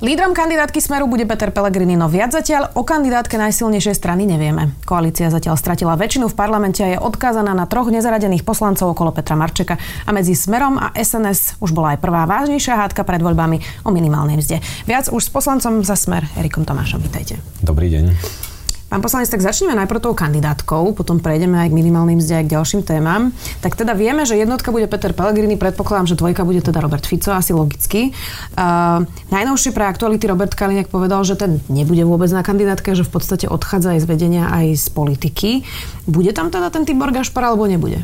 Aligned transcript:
Lídrom 0.00 0.32
kandidátky 0.32 0.80
Smeru 0.80 1.04
bude 1.04 1.28
Peter 1.28 1.52
Pellegrini, 1.52 1.92
no 1.92 2.08
viac 2.08 2.32
zatiaľ 2.32 2.72
o 2.72 2.88
kandidátke 2.88 3.36
najsilnejšej 3.36 4.00
strany 4.00 4.24
nevieme. 4.24 4.72
Koalícia 4.88 5.28
zatiaľ 5.28 5.60
stratila 5.60 5.92
väčšinu 5.92 6.32
v 6.32 6.38
parlamente 6.40 6.80
a 6.80 6.88
je 6.88 6.96
odkázaná 6.96 7.52
na 7.52 7.68
troch 7.68 7.92
nezaradených 7.92 8.40
poslancov 8.40 8.96
okolo 8.96 9.12
Petra 9.12 9.36
Marčeka 9.36 9.76
a 9.76 10.10
medzi 10.16 10.32
Smerom 10.32 10.80
a 10.80 10.96
SNS 10.96 11.60
už 11.60 11.76
bola 11.76 11.92
aj 11.92 12.00
prvá 12.00 12.24
vážnejšia 12.24 12.80
hádka 12.80 13.04
pred 13.04 13.20
voľbami 13.20 13.60
o 13.84 13.92
minimálnej 13.92 14.40
mzde. 14.40 14.64
Viac 14.88 15.12
už 15.12 15.20
s 15.20 15.28
poslancom 15.28 15.84
za 15.84 16.00
Smer 16.00 16.24
Erikom 16.32 16.64
Tomášom. 16.64 17.04
Vítajte. 17.04 17.36
Dobrý 17.60 17.92
deň. 17.92 18.49
Pán 18.90 19.06
poslanec, 19.06 19.30
tak 19.30 19.38
začneme 19.38 19.78
najprv 19.78 20.02
tou 20.02 20.18
kandidátkou, 20.18 20.98
potom 20.98 21.22
prejdeme 21.22 21.62
aj 21.62 21.70
k 21.70 21.78
minimálnym 21.78 22.18
mzde 22.18 22.42
aj 22.42 22.44
k 22.50 22.52
ďalším 22.58 22.82
témam. 22.82 23.30
Tak 23.62 23.78
teda 23.78 23.94
vieme, 23.94 24.26
že 24.26 24.34
jednotka 24.34 24.74
bude 24.74 24.90
Peter 24.90 25.14
Pellegrini, 25.14 25.54
predpokladám, 25.54 26.10
že 26.10 26.18
dvojka 26.18 26.42
bude 26.42 26.58
teda 26.58 26.82
Robert 26.82 27.06
Fico, 27.06 27.30
asi 27.30 27.54
logicky. 27.54 28.10
Uh, 28.58 29.06
najnovšie 29.30 29.70
pre 29.70 29.86
aktuality 29.86 30.26
Robert 30.26 30.58
Kaliňák 30.58 30.90
povedal, 30.90 31.22
že 31.22 31.38
ten 31.38 31.62
nebude 31.70 32.02
vôbec 32.02 32.34
na 32.34 32.42
kandidátke, 32.42 32.98
že 32.98 33.06
v 33.06 33.14
podstate 33.14 33.46
odchádza 33.46 33.94
aj 33.94 34.02
z 34.02 34.06
vedenia, 34.10 34.50
aj 34.50 34.74
z 34.74 34.86
politiky. 34.90 35.62
Bude 36.10 36.34
tam 36.34 36.50
teda 36.50 36.74
ten 36.74 36.82
Tibor 36.82 37.14
Gašpar 37.14 37.46
alebo 37.46 37.70
nebude? 37.70 38.02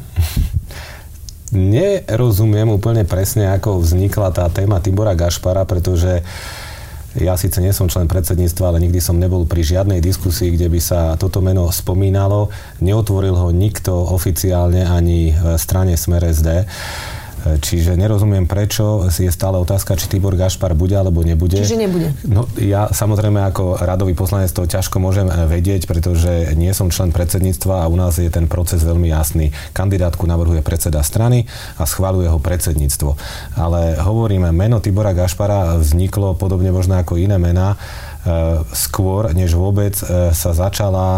Nerozumiem 1.50 2.70
úplne 2.70 3.02
presne, 3.02 3.50
ako 3.50 3.82
vznikla 3.82 4.30
tá 4.30 4.46
téma 4.54 4.78
Tibora 4.78 5.18
Gašpara, 5.18 5.66
pretože 5.66 6.22
ja 7.16 7.34
síce 7.34 7.64
nie 7.64 7.72
som 7.72 7.88
člen 7.88 8.06
predsedníctva, 8.06 8.72
ale 8.72 8.82
nikdy 8.84 9.00
som 9.00 9.16
nebol 9.16 9.48
pri 9.48 9.64
žiadnej 9.64 10.04
diskusii, 10.04 10.52
kde 10.52 10.68
by 10.68 10.80
sa 10.80 11.00
toto 11.16 11.40
meno 11.40 11.68
spomínalo. 11.72 12.52
Neotvoril 12.84 13.32
ho 13.32 13.48
nikto 13.50 13.92
oficiálne 13.92 14.84
ani 14.84 15.32
v 15.32 15.56
strane 15.56 15.96
Smer 15.96 16.28
SD. 16.28 16.68
Čiže 17.46 17.94
nerozumiem, 17.94 18.50
prečo 18.50 19.06
je 19.06 19.30
stále 19.30 19.54
otázka, 19.62 19.94
či 19.94 20.10
Tibor 20.10 20.34
Gašpar 20.34 20.74
bude 20.74 20.98
alebo 20.98 21.22
nebude. 21.22 21.62
Čiže 21.62 21.78
nebude. 21.78 22.10
No 22.26 22.50
ja 22.58 22.90
samozrejme 22.90 23.38
ako 23.46 23.78
radový 23.78 24.18
poslanec 24.18 24.50
to 24.50 24.66
ťažko 24.66 24.98
môžem 24.98 25.30
eh, 25.30 25.46
vedieť, 25.46 25.86
pretože 25.86 26.56
nie 26.58 26.74
som 26.74 26.90
člen 26.90 27.14
predsedníctva 27.14 27.86
a 27.86 27.90
u 27.90 27.94
nás 27.94 28.18
je 28.18 28.26
ten 28.26 28.50
proces 28.50 28.82
veľmi 28.82 29.06
jasný. 29.06 29.54
Kandidátku 29.70 30.26
navrhuje 30.26 30.60
predseda 30.66 31.06
strany 31.06 31.46
a 31.78 31.86
schváluje 31.86 32.26
ho 32.26 32.42
predsedníctvo. 32.42 33.14
Ale 33.54 33.94
hovoríme, 34.02 34.50
meno 34.50 34.82
Tibora 34.82 35.14
Gašpara 35.14 35.78
vzniklo 35.78 36.34
podobne 36.34 36.74
možno 36.74 36.98
ako 36.98 37.14
iné 37.14 37.38
mená 37.38 37.78
eh, 37.78 38.58
skôr, 38.74 39.30
než 39.30 39.54
vôbec 39.54 39.94
eh, 40.02 40.34
sa 40.34 40.50
začala 40.50 41.08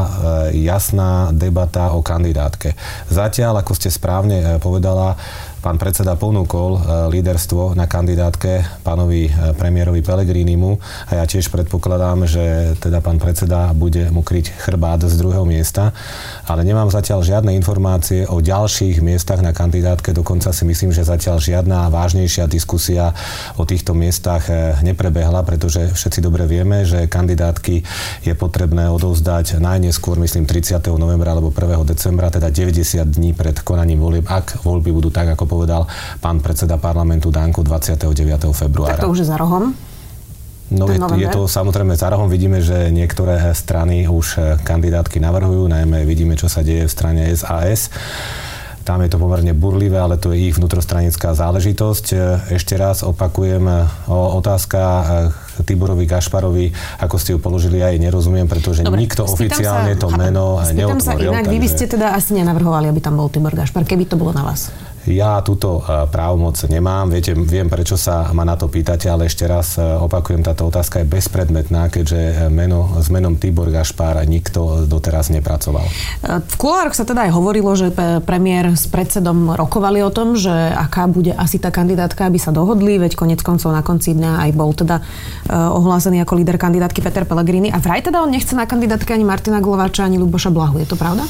jasná 0.52 1.30
debata 1.32 1.94
o 1.94 2.04
kandidátke. 2.04 2.76
Zatiaľ, 3.08 3.62
ako 3.62 3.72
ste 3.72 3.88
správne 3.88 4.60
povedala, 4.60 5.16
Pán 5.58 5.74
predseda 5.74 6.14
ponúkol 6.14 6.78
e, 6.78 6.80
líderstvo 7.10 7.74
na 7.74 7.90
kandidátke 7.90 8.62
pánovi 8.86 9.26
e, 9.26 9.30
premiérovi 9.58 10.06
Pelegrínimu 10.06 10.78
a 11.10 11.18
ja 11.18 11.24
tiež 11.26 11.50
predpokladám, 11.50 12.30
že 12.30 12.78
teda 12.78 13.02
pán 13.02 13.18
predseda 13.18 13.74
bude 13.74 14.06
mu 14.14 14.22
kryť 14.22 14.54
chrbát 14.54 15.02
z 15.02 15.18
druhého 15.18 15.42
miesta, 15.42 15.90
ale 16.46 16.62
nemám 16.62 16.94
zatiaľ 16.94 17.26
žiadne 17.26 17.50
informácie 17.58 18.22
o 18.30 18.38
ďalších 18.38 19.02
miestach 19.02 19.42
na 19.42 19.50
kandidátke, 19.50 20.14
dokonca 20.14 20.54
si 20.54 20.62
myslím, 20.62 20.94
že 20.94 21.02
zatiaľ 21.02 21.42
žiadna 21.42 21.90
vážnejšia 21.90 22.46
diskusia 22.46 23.10
o 23.58 23.66
týchto 23.66 23.98
miestach 23.98 24.46
e, 24.46 24.78
neprebehla, 24.86 25.42
pretože 25.42 25.90
všetci 25.90 26.22
dobre 26.22 26.46
vieme, 26.46 26.86
že 26.86 27.10
kandidátky 27.10 27.82
je 28.22 28.34
potrebné 28.38 28.86
odovzdať 28.94 29.58
najneskôr, 29.58 30.22
myslím, 30.22 30.46
30. 30.46 30.78
novembra 30.94 31.34
alebo 31.34 31.50
1. 31.50 31.82
decembra, 31.82 32.30
teda 32.30 32.46
90 32.46 33.02
dní 33.02 33.34
pred 33.34 33.58
konaním 33.66 33.98
volieb, 33.98 34.26
ak 34.30 34.62
voľby 34.62 34.94
budú 34.94 35.10
tak, 35.10 35.34
ako 35.34 35.47
povedal 35.48 35.88
pán 36.20 36.44
predseda 36.44 36.76
parlamentu 36.76 37.32
Danku 37.32 37.64
29. 37.64 38.04
februára. 38.52 39.00
Tak 39.00 39.08
to 39.08 39.10
už 39.10 39.24
je 39.24 39.28
za 39.32 39.40
rohom? 39.40 39.72
No 40.68 40.84
je, 40.92 41.00
je 41.00 41.28
to 41.32 41.48
samozrejme 41.48 41.96
za 41.96 42.12
rohom. 42.12 42.28
Vidíme, 42.28 42.60
že 42.60 42.92
niektoré 42.92 43.40
strany 43.56 44.04
už 44.04 44.26
eh, 44.36 44.42
kandidátky 44.60 45.16
navrhujú, 45.16 45.64
najmä 45.64 46.04
vidíme, 46.04 46.36
čo 46.36 46.52
sa 46.52 46.60
deje 46.60 46.84
v 46.84 46.92
strane 46.92 47.22
SAS. 47.32 47.88
Tam 48.84 49.04
je 49.04 49.12
to 49.12 49.20
pomerne 49.20 49.52
burlivé, 49.52 50.00
ale 50.00 50.16
to 50.16 50.32
je 50.32 50.48
ich 50.48 50.56
vnútrostranická 50.56 51.32
záležitosť. 51.32 52.06
Eh, 52.12 52.20
ešte 52.60 52.76
raz 52.76 53.00
opakujem, 53.00 53.64
eh, 53.64 53.88
otázka 54.12 54.80
Tiborovi 55.64 56.04
Gašparovi, 56.04 56.76
ako 57.00 57.16
ste 57.16 57.32
ju 57.32 57.38
položili, 57.40 57.80
aj 57.80 57.96
nerozumiem, 57.96 58.44
pretože 58.44 58.84
Dobre, 58.84 59.08
nikto 59.08 59.24
oficiálne 59.24 59.96
sa, 59.96 60.00
to 60.04 60.08
meno 60.12 60.60
neotvoril. 60.60 61.00
sa 61.00 61.16
inak, 61.16 61.48
takže... 61.48 61.52
vy 61.56 61.58
by 61.64 61.68
ste 61.68 61.84
teda 61.88 62.06
asi 62.12 62.36
nenavrhovali, 62.36 62.92
aby 62.92 63.00
tam 63.00 63.16
bol 63.16 63.32
Tibor 63.32 63.56
Gašpar, 63.56 63.88
keby 63.88 64.04
to 64.04 64.20
bolo 64.20 64.36
na 64.36 64.44
vás. 64.44 64.68
Ja 65.08 65.40
túto 65.40 65.80
e, 65.80 66.04
právomoc 66.12 66.60
nemám, 66.68 67.08
viete, 67.08 67.32
viem, 67.32 67.64
prečo 67.72 67.96
sa 67.96 68.28
ma 68.36 68.44
na 68.44 68.60
to 68.60 68.68
pýtate, 68.68 69.08
ale 69.08 69.24
ešte 69.24 69.48
raz 69.48 69.80
e, 69.80 69.82
opakujem, 69.82 70.44
táto 70.44 70.68
otázka 70.68 71.00
je 71.00 71.08
bezpredmetná, 71.08 71.88
keďže 71.88 72.20
e, 72.20 72.34
meno, 72.52 72.92
s 73.00 73.08
menom 73.08 73.40
Tibor 73.40 73.72
Gašpár 73.72 74.20
nikto 74.28 74.84
doteraz 74.84 75.32
nepracoval. 75.32 75.88
V 76.24 76.56
kulároch 76.60 76.92
sa 76.92 77.08
teda 77.08 77.24
aj 77.24 77.32
hovorilo, 77.32 77.72
že 77.72 77.88
premiér 78.20 78.76
s 78.76 78.84
predsedom 78.84 79.56
rokovali 79.56 80.04
o 80.04 80.12
tom, 80.12 80.36
že 80.36 80.52
aká 80.76 81.08
bude 81.08 81.32
asi 81.32 81.56
tá 81.56 81.72
kandidátka, 81.72 82.28
aby 82.28 82.36
sa 82.36 82.52
dohodli, 82.52 83.00
veď 83.00 83.16
konec 83.16 83.40
koncov 83.40 83.72
na 83.72 83.80
konci 83.80 84.12
dňa 84.12 84.44
aj 84.44 84.50
bol 84.52 84.76
teda 84.76 85.00
ohlásený 85.48 86.20
ako 86.20 86.36
líder 86.36 86.60
kandidátky 86.60 87.00
Peter 87.00 87.24
Pellegrini 87.24 87.72
a 87.72 87.80
vraj 87.80 88.04
teda 88.04 88.20
on 88.20 88.28
nechce 88.28 88.52
na 88.52 88.68
kandidátke 88.68 89.14
ani 89.14 89.24
Martina 89.24 89.64
Glováča, 89.64 90.04
ani 90.04 90.20
Luboša 90.20 90.52
Blahu. 90.52 90.82
Je 90.82 90.88
to 90.88 90.98
pravda? 90.98 91.24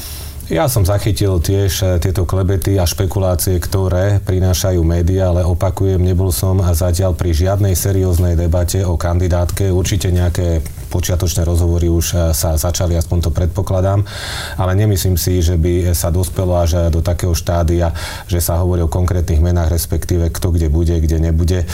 Ja 0.49 0.65
som 0.65 0.81
zachytil 0.81 1.37
tiež 1.37 1.71
e, 1.85 1.85
tieto 2.01 2.25
klebety 2.25 2.81
a 2.81 2.89
špekulácie, 2.89 3.61
ktoré 3.61 4.17
prinášajú 4.17 4.81
médiá, 4.81 5.29
ale 5.29 5.45
opakujem, 5.45 6.01
nebol 6.01 6.33
som 6.33 6.57
zatiaľ 6.57 7.13
pri 7.13 7.37
žiadnej 7.37 7.77
serióznej 7.77 8.33
debate 8.33 8.81
o 8.81 8.97
kandidátke. 8.97 9.69
Určite 9.69 10.09
nejaké 10.09 10.65
počiatočné 10.89 11.45
rozhovory 11.45 11.93
už 11.93 12.05
e, 12.17 12.33
sa 12.33 12.57
začali, 12.57 12.97
aspoň 12.97 13.29
to 13.29 13.31
predpokladám, 13.31 14.01
ale 14.57 14.73
nemyslím 14.73 15.21
si, 15.21 15.37
že 15.37 15.53
by 15.53 15.93
sa 15.93 16.09
dospelo 16.09 16.57
až 16.57 16.89
do 16.89 17.05
takého 17.05 17.37
štádia, 17.37 17.93
že 18.25 18.41
sa 18.41 18.57
hovorí 18.57 18.81
o 18.81 18.89
konkrétnych 18.89 19.45
menách, 19.45 19.69
respektíve 19.69 20.33
kto 20.33 20.49
kde 20.49 20.73
bude, 20.73 20.97
kde 20.97 21.29
nebude. 21.29 21.69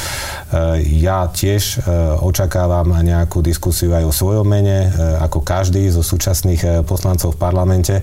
Ja 0.83 1.31
tiež 1.31 1.79
očakávam 2.19 2.91
nejakú 2.91 3.39
diskusiu 3.39 3.95
aj 3.95 4.03
o 4.03 4.11
svojom 4.11 4.43
mene, 4.43 4.91
ako 5.23 5.39
každý 5.39 5.87
zo 5.87 6.03
súčasných 6.03 6.83
poslancov 6.83 7.39
v 7.39 7.41
parlamente. 7.41 7.95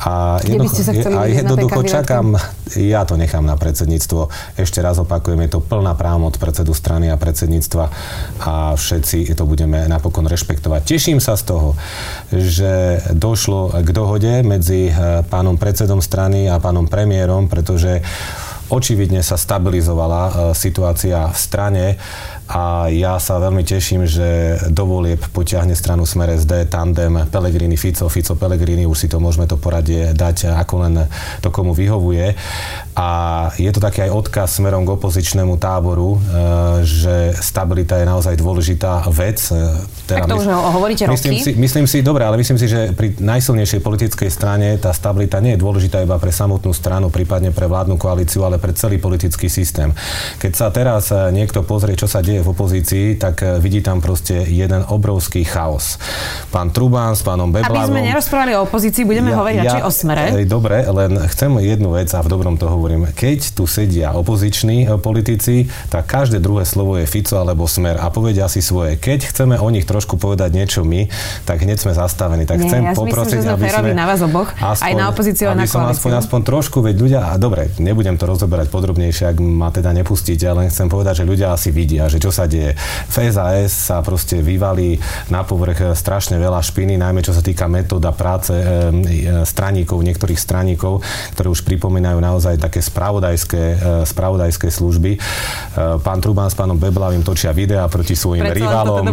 A 0.00 0.40
Kde 0.40 0.64
by 0.64 0.68
ste 0.72 0.82
sa 0.82 0.92
chceli 0.96 1.12
a 1.12 1.28
jednoducho 1.28 1.84
čakám, 1.84 2.32
ja 2.72 3.04
to 3.04 3.20
nechám 3.20 3.44
na 3.44 3.60
predsedníctvo. 3.60 4.32
Ešte 4.56 4.80
raz 4.80 4.96
opakujem, 4.96 5.44
je 5.44 5.50
to 5.52 5.60
plná 5.60 5.92
právomoc 5.92 6.40
predsedu 6.40 6.72
strany 6.72 7.12
a 7.12 7.20
predsedníctva 7.20 7.84
a 8.40 8.52
všetci 8.80 9.36
to 9.36 9.44
budeme 9.44 9.84
napokon 9.92 10.24
rešpektovať. 10.24 10.88
Teším 10.88 11.20
sa 11.20 11.36
z 11.36 11.52
toho, 11.52 11.76
že 12.32 13.04
došlo 13.12 13.76
k 13.84 13.88
dohode 13.92 14.40
medzi 14.40 14.88
eh, 14.88 15.20
pánom 15.28 15.60
predsedom 15.60 16.00
strany 16.00 16.48
a 16.48 16.56
pánom 16.56 16.88
premiérom, 16.88 17.52
pretože 17.52 18.00
očividne 18.72 19.20
sa 19.20 19.36
stabilizovala 19.36 20.22
eh, 20.22 20.32
situácia 20.56 21.28
v 21.28 21.36
strane 21.36 21.84
a 22.50 22.90
ja 22.90 23.14
sa 23.22 23.38
veľmi 23.38 23.62
teším, 23.62 24.10
že 24.10 24.58
do 24.74 24.82
volieb 24.82 25.22
potiahne 25.30 25.78
stranu 25.78 26.02
Smer 26.02 26.34
SD 26.34 26.66
tandem 26.66 27.22
Pellegrini 27.30 27.78
Fico, 27.78 28.10
Fico 28.10 28.34
Pellegrini, 28.34 28.90
už 28.90 29.06
si 29.06 29.06
to 29.06 29.22
môžeme 29.22 29.46
to 29.46 29.54
poradie 29.54 30.10
dať 30.10 30.58
ako 30.58 30.74
len 30.82 31.06
to 31.38 31.54
komu 31.54 31.78
vyhovuje. 31.78 32.34
A 32.98 33.08
je 33.54 33.70
to 33.70 33.78
taký 33.78 34.02
aj 34.02 34.10
odkaz 34.10 34.58
smerom 34.58 34.82
k 34.82 34.98
opozičnému 34.98 35.62
táboru, 35.62 36.18
e, 36.18 36.82
že 36.82 37.38
stabilita 37.38 38.02
je 38.02 38.06
naozaj 38.10 38.34
dôležitá 38.34 39.06
vec. 39.14 39.38
E, 39.54 39.86
teda 40.10 40.26
tak 40.26 40.34
to 40.34 40.42
už 40.42 40.50
hovoríte 40.50 41.06
myslím 41.06 41.38
roky? 41.38 41.46
Si, 41.46 41.50
myslím 41.54 41.86
si, 41.86 42.02
dobre, 42.02 42.26
ale 42.26 42.34
myslím 42.34 42.58
si, 42.58 42.66
že 42.66 42.90
pri 42.98 43.14
najsilnejšej 43.14 43.78
politickej 43.78 44.26
strane 44.26 44.74
tá 44.82 44.90
stabilita 44.90 45.38
nie 45.38 45.54
je 45.54 45.62
dôležitá 45.62 46.02
iba 46.02 46.18
pre 46.18 46.34
samotnú 46.34 46.74
stranu, 46.74 47.14
prípadne 47.14 47.54
pre 47.54 47.70
vládnu 47.70 47.94
koalíciu, 47.94 48.42
ale 48.42 48.58
pre 48.58 48.74
celý 48.74 48.98
politický 48.98 49.46
systém. 49.46 49.94
Keď 50.42 50.52
sa 50.58 50.74
teraz 50.74 51.14
e, 51.14 51.30
niekto 51.30 51.62
pozrie, 51.62 51.94
čo 51.94 52.10
sa 52.10 52.18
deje 52.18 52.39
v 52.42 52.48
opozícii, 52.52 53.06
tak 53.20 53.44
eh, 53.44 53.60
vidí 53.62 53.80
tam 53.84 54.00
proste 54.00 54.44
jeden 54.48 54.82
obrovský 54.88 55.44
chaos. 55.44 56.00
Pán 56.50 56.72
Trubán 56.74 57.14
s 57.14 57.22
pánom 57.22 57.52
Beblavom... 57.52 57.76
Aby 57.76 57.92
sme 57.92 58.02
nerozprávali 58.06 58.52
o 58.56 58.66
opozícii, 58.66 59.04
budeme 59.04 59.32
ja, 59.32 59.36
hovoriť 59.38 59.56
ja, 59.56 59.62
radšej 59.64 59.82
o 59.84 59.90
smere. 59.92 60.24
Dobre, 60.48 60.82
len 60.84 61.12
chcem 61.30 61.50
jednu 61.60 61.94
vec 61.94 62.08
a 62.16 62.20
v 62.24 62.28
dobrom 62.28 62.56
to 62.56 62.66
hovorím. 62.66 63.10
Keď 63.12 63.54
tu 63.54 63.68
sedia 63.68 64.16
opoziční 64.16 64.88
eh, 64.88 64.96
politici, 64.96 65.68
tak 65.92 66.08
každé 66.08 66.40
druhé 66.40 66.64
slovo 66.64 66.96
je 66.96 67.06
Fico 67.06 67.38
alebo 67.38 67.68
smer 67.68 68.00
a 68.00 68.08
povedia 68.10 68.48
si 68.48 68.64
svoje. 68.64 68.96
Keď 68.96 69.30
chceme 69.30 69.56
o 69.60 69.68
nich 69.70 69.84
trošku 69.84 70.16
povedať 70.16 70.56
niečo 70.56 70.82
my, 70.82 71.06
tak 71.44 71.62
hneď 71.62 71.78
sme 71.78 71.92
zastavení. 71.92 72.48
Tak 72.48 72.58
Nie, 72.60 72.68
chcem 72.68 72.82
ja 72.86 72.92
poprosiť, 72.96 73.40
myslím, 73.44 73.54
aby 73.54 73.66
sme... 73.68 73.90
na 73.94 74.06
vás 74.08 74.20
oboch, 74.24 74.48
aspoň, 74.56 74.86
aj 74.86 74.92
na 74.96 75.04
opozíciu, 75.12 75.46
aj 75.52 75.56
na 75.56 75.64
som 75.68 75.86
aspoň, 75.86 76.12
aspoň 76.24 76.40
trošku, 76.46 76.78
veď 76.82 76.96
ľudia, 76.98 77.20
a 77.30 77.34
dobre, 77.36 77.70
nebudem 77.78 78.16
to 78.16 78.24
rozoberať 78.26 78.70
podrobnejšie, 78.72 79.30
ak 79.30 79.36
ma 79.38 79.68
teda 79.70 79.90
nepustíte, 79.94 80.46
ale 80.46 80.70
chcem 80.70 80.86
povedať, 80.86 81.22
že 81.22 81.24
ľudia 81.26 81.54
asi 81.54 81.70
vidia, 81.74 82.06
že 82.06 82.22
čo 82.22 82.29
čo 82.30 82.38
sa 82.38 82.46
deje. 82.46 82.78
V 83.10 83.16
SAS 83.26 83.90
sa 83.90 83.98
proste 84.06 84.38
vyvalí 84.38 85.02
na 85.34 85.42
povrch 85.42 85.98
strašne 85.98 86.38
veľa 86.38 86.62
špiny, 86.62 86.94
najmä 86.94 87.26
čo 87.26 87.34
sa 87.34 87.42
týka 87.42 87.66
metóda 87.66 88.14
práce 88.14 88.54
straníkov, 89.42 89.98
niektorých 89.98 90.38
straníkov, 90.38 91.02
ktoré 91.34 91.50
už 91.50 91.66
pripomínajú 91.66 92.22
naozaj 92.22 92.62
také 92.62 92.78
spravodajské, 92.78 93.82
spravodajské 94.06 94.70
služby. 94.70 95.18
Pán 96.06 96.22
Truban 96.22 96.46
s 96.46 96.54
pánom 96.54 96.78
Beblavým 96.78 97.26
točia 97.26 97.50
videá 97.50 97.90
proti 97.90 98.14
svojim 98.14 98.46
Predsa 98.46 98.62
rivalom. 98.62 99.04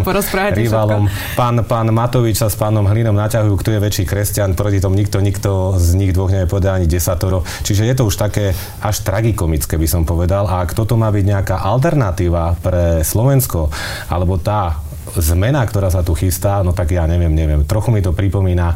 Rivalom. 0.53 1.03
Pán, 1.33 1.65
pán 1.65 1.89
Matovič 1.89 2.37
sa 2.37 2.53
s 2.53 2.55
pánom 2.59 2.85
Hlinom 2.85 3.17
naťahujú, 3.17 3.57
kto 3.57 3.69
je 3.73 3.79
väčší 3.81 4.03
kresťan, 4.05 4.53
proti 4.53 4.77
tomu 4.77 4.93
nikto, 4.93 5.17
nikto 5.17 5.73
z 5.81 5.97
nich 5.97 6.13
dvoch 6.13 6.29
nevie 6.29 6.45
povedať 6.45 6.85
ani 6.85 6.85
desatoro. 6.85 7.41
Čiže 7.65 7.89
je 7.89 7.95
to 7.97 8.05
už 8.05 8.13
také 8.21 8.53
až 8.85 9.01
tragikomické, 9.01 9.73
by 9.81 9.89
som 9.89 10.05
povedal. 10.05 10.45
A 10.45 10.61
ak 10.61 10.77
toto 10.77 10.93
má 10.93 11.09
byť 11.09 11.25
nejaká 11.25 11.55
alternatíva 11.65 12.59
pre 12.61 13.06
Slovensko, 13.07 13.71
alebo 14.11 14.35
tá 14.35 14.83
zmena, 15.15 15.63
ktorá 15.63 15.87
sa 15.87 16.03
tu 16.03 16.11
chystá, 16.13 16.59
no 16.61 16.75
tak 16.75 16.91
ja 16.91 17.07
neviem, 17.07 17.31
neviem. 17.31 17.61
Trochu 17.63 17.95
mi 17.95 18.03
to 18.03 18.11
pripomína 18.11 18.75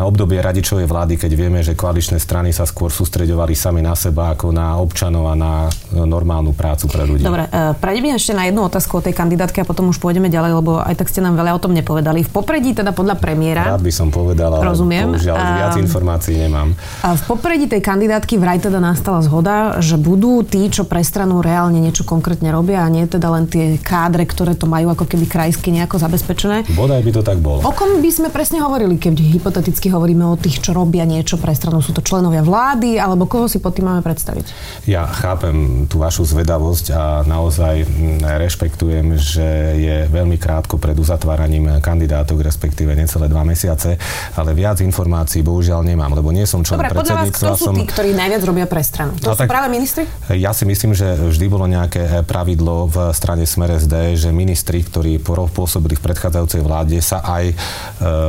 obdobie 0.00 0.42
radičovej 0.42 0.90
vlády, 0.90 1.14
keď 1.20 1.32
vieme, 1.38 1.60
že 1.62 1.78
koaličné 1.78 2.18
strany 2.18 2.50
sa 2.50 2.66
skôr 2.66 2.90
sústreďovali 2.90 3.54
sami 3.54 3.80
na 3.84 3.94
seba 3.94 4.34
ako 4.34 4.50
na 4.50 4.78
občanov 4.78 5.30
a 5.30 5.34
na 5.36 5.52
normálnu 5.92 6.56
prácu 6.56 6.88
pre 6.88 7.04
ľudí. 7.04 7.22
Dobre, 7.22 7.46
e, 7.46 7.76
prejdeme 7.76 8.16
ešte 8.16 8.32
na 8.32 8.48
jednu 8.48 8.64
otázku 8.66 8.98
o 8.98 9.02
tej 9.04 9.12
kandidátke 9.12 9.60
a 9.60 9.66
potom 9.68 9.92
už 9.92 10.00
pôjdeme 10.00 10.32
ďalej, 10.32 10.52
lebo 10.56 10.80
aj 10.80 10.96
tak 10.96 11.12
ste 11.12 11.20
nám 11.20 11.36
veľa 11.36 11.58
o 11.58 11.60
tom 11.60 11.76
nepovedali. 11.76 12.24
V 12.24 12.30
popredí 12.32 12.72
teda 12.72 12.96
podľa 12.96 13.20
premiéra... 13.20 13.76
Rád 13.76 13.84
by 13.84 13.92
som 13.92 14.08
povedal, 14.08 14.50
ale 14.56 14.64
rozumiem, 14.64 15.12
bohužiaľ 15.12 15.36
a, 15.36 15.44
viac 15.60 15.76
informácií 15.76 16.40
nemám. 16.40 16.72
A 17.04 17.12
v 17.12 17.22
popredí 17.28 17.68
tej 17.68 17.84
kandidátky 17.84 18.40
vraj 18.40 18.58
teda 18.64 18.80
nastala 18.80 19.20
zhoda, 19.20 19.78
že 19.84 20.00
budú 20.00 20.40
tí, 20.40 20.72
čo 20.72 20.88
pre 20.88 21.04
stranu 21.04 21.44
reálne 21.44 21.78
niečo 21.78 22.08
konkrétne 22.08 22.48
robia 22.48 22.80
a 22.80 22.88
nie 22.88 23.04
teda 23.04 23.28
len 23.28 23.44
tie 23.44 23.76
kádre, 23.76 24.24
ktoré 24.24 24.56
to 24.56 24.64
majú 24.64 24.96
ako 24.96 25.04
keby 25.04 25.28
krajské 25.28 25.59
nejako 25.68 26.00
zabezpečené. 26.00 26.64
Bodaj 26.72 27.04
by 27.04 27.12
to 27.12 27.20
tak 27.20 27.44
bolo. 27.44 27.60
O 27.60 27.76
kom 27.76 28.00
by 28.00 28.08
sme 28.08 28.32
presne 28.32 28.64
hovorili, 28.64 28.96
keď 28.96 29.20
hypoteticky 29.20 29.92
hovoríme 29.92 30.24
o 30.24 30.40
tých, 30.40 30.64
čo 30.64 30.72
robia 30.72 31.04
niečo 31.04 31.36
pre 31.36 31.52
stranu? 31.52 31.84
Sú 31.84 31.92
to 31.92 32.00
členovia 32.00 32.40
vlády, 32.40 32.96
alebo 32.96 33.28
koho 33.28 33.44
si 33.44 33.60
pod 33.60 33.76
tým 33.76 33.92
máme 33.92 34.00
predstaviť? 34.00 34.48
Ja 34.88 35.04
chápem 35.04 35.84
tú 35.84 36.00
vašu 36.00 36.24
zvedavosť 36.24 36.96
a 36.96 37.02
naozaj 37.28 37.84
mm, 37.84 38.24
rešpektujem, 38.40 39.06
že 39.20 39.48
je 39.76 39.96
veľmi 40.08 40.40
krátko 40.40 40.80
pred 40.80 40.96
uzatváraním 40.96 41.84
kandidátok, 41.84 42.40
respektíve 42.40 42.96
necelé 42.96 43.28
dva 43.28 43.44
mesiace, 43.44 44.00
ale 44.38 44.56
viac 44.56 44.80
informácií 44.80 45.44
bohužiaľ 45.44 45.84
nemám, 45.84 46.16
lebo 46.16 46.32
nie 46.32 46.48
som 46.48 46.64
člen 46.64 46.80
Dobre. 46.80 46.96
Podľa 46.96 47.16
vás, 47.26 47.30
kto 47.34 47.46
sú 47.58 47.64
som... 47.70 47.74
tí, 47.74 47.84
ktorí 47.84 48.14
najviac 48.14 48.42
robia 48.46 48.66
pre 48.70 48.80
stranu? 48.86 49.18
To 49.20 49.32
no, 49.32 49.36
sú 49.36 49.42
tak, 49.42 49.50
práve 49.50 49.68
ministri? 49.68 50.06
Ja 50.30 50.54
si 50.54 50.64
myslím, 50.64 50.94
že 50.94 51.18
vždy 51.18 51.46
bolo 51.50 51.66
nejaké 51.66 52.22
pravidlo 52.24 52.86
v 52.86 52.96
strane 53.10 53.42
Smer 53.42 53.74
SD, 53.74 54.14
že 54.14 54.30
ministri, 54.30 54.84
ktorí 54.86 55.18
pôsobili 55.50 55.98
v 55.98 56.04
predchádzajúcej 56.06 56.62
vláde, 56.62 56.96
sa 57.02 57.20
aj 57.20 57.44
e, 57.50 57.54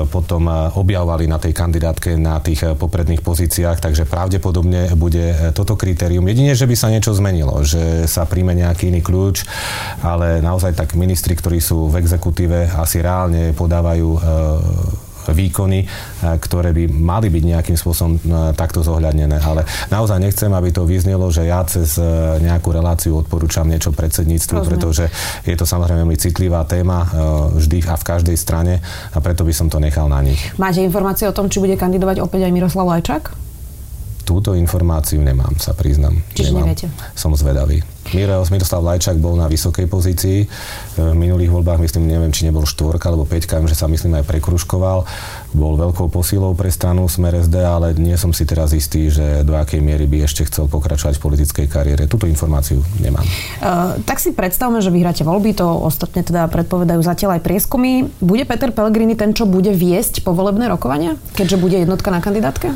potom 0.10 0.50
e, 0.50 0.54
objavovali 0.76 1.30
na 1.30 1.38
tej 1.38 1.54
kandidátke 1.54 2.18
na 2.18 2.42
tých 2.42 2.66
e, 2.66 2.74
popredných 2.74 3.22
pozíciách, 3.22 3.78
takže 3.80 4.10
pravdepodobne 4.10 4.92
bude 4.98 5.54
toto 5.56 5.78
kritérium. 5.78 6.26
Jedine, 6.28 6.58
že 6.58 6.68
by 6.68 6.76
sa 6.76 6.92
niečo 6.92 7.14
zmenilo, 7.14 7.62
že 7.62 8.10
sa 8.10 8.26
príjme 8.26 8.58
nejaký 8.58 8.90
iný 8.90 9.06
kľúč, 9.06 9.46
ale 10.02 10.42
naozaj 10.42 10.74
tak 10.74 10.98
ministri, 10.98 11.38
ktorí 11.38 11.62
sú 11.62 11.88
v 11.88 12.02
exekutíve, 12.02 12.74
asi 12.76 13.00
reálne 13.00 13.54
podávajú 13.54 14.10
výkony, 15.30 15.86
e, 15.86 15.88
ktoré 16.42 16.74
by 16.74 16.90
mali 16.90 17.30
byť 17.30 17.44
nejakým 17.44 17.78
spôsobom 17.78 18.18
e, 18.18 18.20
takto 18.58 18.82
zohľadnené. 18.82 19.38
Ale 19.38 19.68
naozaj 19.94 20.18
nechcem, 20.18 20.50
aby 20.50 20.74
to 20.74 20.90
vyznelo, 20.90 21.30
že 21.30 21.46
ja 21.46 21.62
cez 21.68 22.02
e, 22.02 22.06
nejakú 22.42 22.74
reláciu 22.74 23.22
odporúčam 23.22 23.70
niečo 23.70 23.94
predsedníctvu, 23.94 24.58
Rozumiem. 24.58 24.72
pretože 24.74 25.06
je 25.46 25.54
to 25.54 25.66
samozrejme 25.70 26.02
veľmi 26.02 26.18
citlivá 26.18 26.66
téma 26.66 27.04
vždy 27.54 27.84
a 27.86 27.96
v 28.00 28.04
každej 28.08 28.38
strane 28.40 28.82
a 29.14 29.18
preto 29.22 29.46
by 29.46 29.54
som 29.54 29.68
to 29.70 29.78
nechal 29.78 30.10
na 30.10 30.24
nich. 30.24 30.40
Máte 30.58 30.82
informácie 30.82 31.30
o 31.30 31.36
tom, 31.36 31.52
či 31.52 31.62
bude 31.62 31.78
kandidovať 31.78 32.24
opäť 32.24 32.50
aj 32.50 32.52
Miroslav 32.56 32.88
Lajčák? 32.90 33.41
Túto 34.32 34.56
informáciu 34.56 35.20
nemám, 35.20 35.60
sa 35.60 35.76
priznam. 35.76 36.24
Čiže 36.32 36.56
nemám. 36.56 36.72
neviete? 36.72 36.88
Som 37.20 37.36
zvedavý. 37.36 37.84
Miroslav 38.16 38.80
Lajčák 38.80 39.20
bol 39.20 39.36
na 39.36 39.52
vysokej 39.52 39.92
pozícii. 39.92 40.48
V 40.96 41.12
minulých 41.12 41.52
voľbách, 41.52 41.84
myslím, 41.84 42.08
neviem, 42.08 42.32
či 42.32 42.48
nebol 42.48 42.64
štvorka 42.64 43.12
alebo 43.12 43.28
peťka, 43.28 43.60
že 43.68 43.76
sa 43.76 43.92
myslím 43.92 44.24
aj 44.24 44.28
prekruškoval. 44.32 45.04
Bol 45.52 45.74
veľkou 45.76 46.08
posilou 46.08 46.56
pre 46.56 46.72
stranu 46.72 47.12
Smer 47.12 47.44
SD, 47.44 47.60
ale 47.60 47.92
nie 48.00 48.16
som 48.16 48.32
si 48.32 48.48
teraz 48.48 48.72
istý, 48.72 49.12
že 49.12 49.44
do 49.44 49.60
akej 49.60 49.84
miery 49.84 50.08
by 50.08 50.24
ešte 50.24 50.48
chcel 50.48 50.72
pokračovať 50.72 51.20
v 51.20 51.24
politickej 51.28 51.68
kariére. 51.68 52.08
Túto 52.08 52.24
informáciu 52.24 52.80
nemám. 53.04 53.28
Uh, 53.60 54.00
tak 54.08 54.24
si 54.24 54.32
predstavme, 54.32 54.80
že 54.80 54.96
vyhráte 54.96 55.28
voľby, 55.28 55.60
to 55.60 55.68
ostatne 55.68 56.24
teda 56.24 56.48
predpovedajú 56.48 57.04
zatiaľ 57.04 57.36
aj 57.36 57.44
prieskumy. 57.44 58.08
Bude 58.24 58.48
Peter 58.48 58.72
Pellegrini 58.72 59.20
ten, 59.20 59.36
čo 59.36 59.44
bude 59.44 59.76
viesť 59.76 60.24
povolebné 60.24 60.72
rokovania, 60.72 61.20
keďže 61.36 61.60
bude 61.60 61.76
jednotka 61.76 62.08
na 62.16 62.24
kandidátke? 62.24 62.72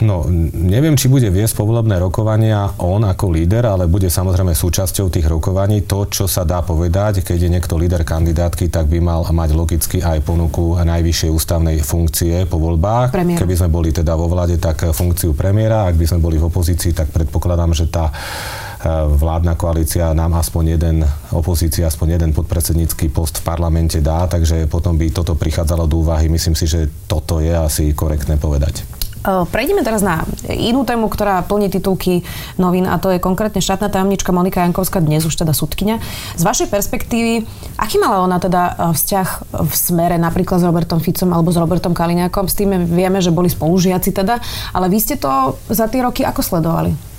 No, 0.00 0.24
neviem, 0.56 0.96
či 0.96 1.12
bude 1.12 1.28
viesť 1.28 1.60
povolebné 1.60 2.00
rokovania 2.00 2.72
on 2.80 3.04
ako 3.04 3.28
líder, 3.28 3.68
ale 3.68 3.84
bude 3.84 4.08
samozrejme 4.08 4.56
súčasťou 4.56 5.12
tých 5.12 5.28
rokovaní. 5.28 5.84
To, 5.84 6.08
čo 6.08 6.24
sa 6.24 6.48
dá 6.48 6.64
povedať, 6.64 7.20
keď 7.20 7.38
je 7.44 7.52
niekto 7.52 7.76
líder 7.76 8.00
kandidátky, 8.00 8.72
tak 8.72 8.88
by 8.88 8.98
mal 9.04 9.20
mať 9.28 9.50
logicky 9.52 9.98
aj 10.00 10.24
ponuku 10.24 10.80
najvyššej 10.80 11.30
ústavnej 11.30 11.76
funkcie 11.84 12.48
po 12.48 12.56
voľbách. 12.56 13.12
Premiér. 13.12 13.36
Keby 13.36 13.54
sme 13.60 13.68
boli 13.68 13.92
teda 13.92 14.16
vo 14.16 14.32
vlade, 14.32 14.56
tak 14.56 14.88
funkciu 14.96 15.36
premiéra. 15.36 15.92
Ak 15.92 16.00
by 16.00 16.08
sme 16.08 16.24
boli 16.24 16.40
v 16.40 16.48
opozícii, 16.48 16.96
tak 16.96 17.12
predpokladám, 17.12 17.76
že 17.76 17.92
tá 17.92 18.08
eh, 18.08 19.04
vládna 19.04 19.60
koalícia 19.60 20.08
nám 20.16 20.40
aspoň 20.40 20.80
jeden, 20.80 20.96
opozícia 21.36 21.84
aspoň 21.84 22.16
jeden 22.16 22.30
podpredsednícky 22.32 23.12
post 23.12 23.44
v 23.44 23.46
parlamente 23.46 24.00
dá, 24.00 24.24
takže 24.24 24.64
potom 24.72 24.96
by 24.96 25.12
toto 25.12 25.36
prichádzalo 25.36 25.84
do 25.84 26.00
úvahy. 26.00 26.32
Myslím 26.32 26.56
si, 26.56 26.64
že 26.64 26.88
toto 27.04 27.44
je 27.44 27.52
asi 27.52 27.92
korektné 27.92 28.40
povedať. 28.40 28.99
Prejdeme 29.24 29.84
teraz 29.84 30.00
na 30.00 30.24
inú 30.48 30.88
tému, 30.88 31.12
ktorá 31.12 31.44
plní 31.44 31.68
titulky 31.68 32.24
novín 32.56 32.88
a 32.88 32.96
to 32.96 33.12
je 33.12 33.20
konkrétne 33.20 33.60
štátna 33.60 33.92
tajomnička 33.92 34.32
Monika 34.32 34.64
Jankovská, 34.64 35.04
dnes 35.04 35.28
už 35.28 35.36
teda 35.36 35.52
sudkynia. 35.52 36.00
Z 36.40 36.42
vašej 36.48 36.72
perspektívy, 36.72 37.44
aký 37.76 38.00
mala 38.00 38.24
ona 38.24 38.40
teda 38.40 38.96
vzťah 38.96 39.28
v 39.60 39.72
smere 39.76 40.16
napríklad 40.16 40.64
s 40.64 40.64
Robertom 40.64 41.04
Ficom 41.04 41.36
alebo 41.36 41.52
s 41.52 41.60
Robertom 41.60 41.92
Kaliňákom? 41.92 42.48
S 42.48 42.56
tým 42.56 42.88
vieme, 42.88 43.20
že 43.20 43.28
boli 43.28 43.52
spolužiaci 43.52 44.08
teda, 44.16 44.40
ale 44.72 44.88
vy 44.88 44.96
ste 44.96 45.20
to 45.20 45.60
za 45.68 45.84
tie 45.92 46.00
roky 46.00 46.24
ako 46.24 46.40
sledovali? 46.40 47.10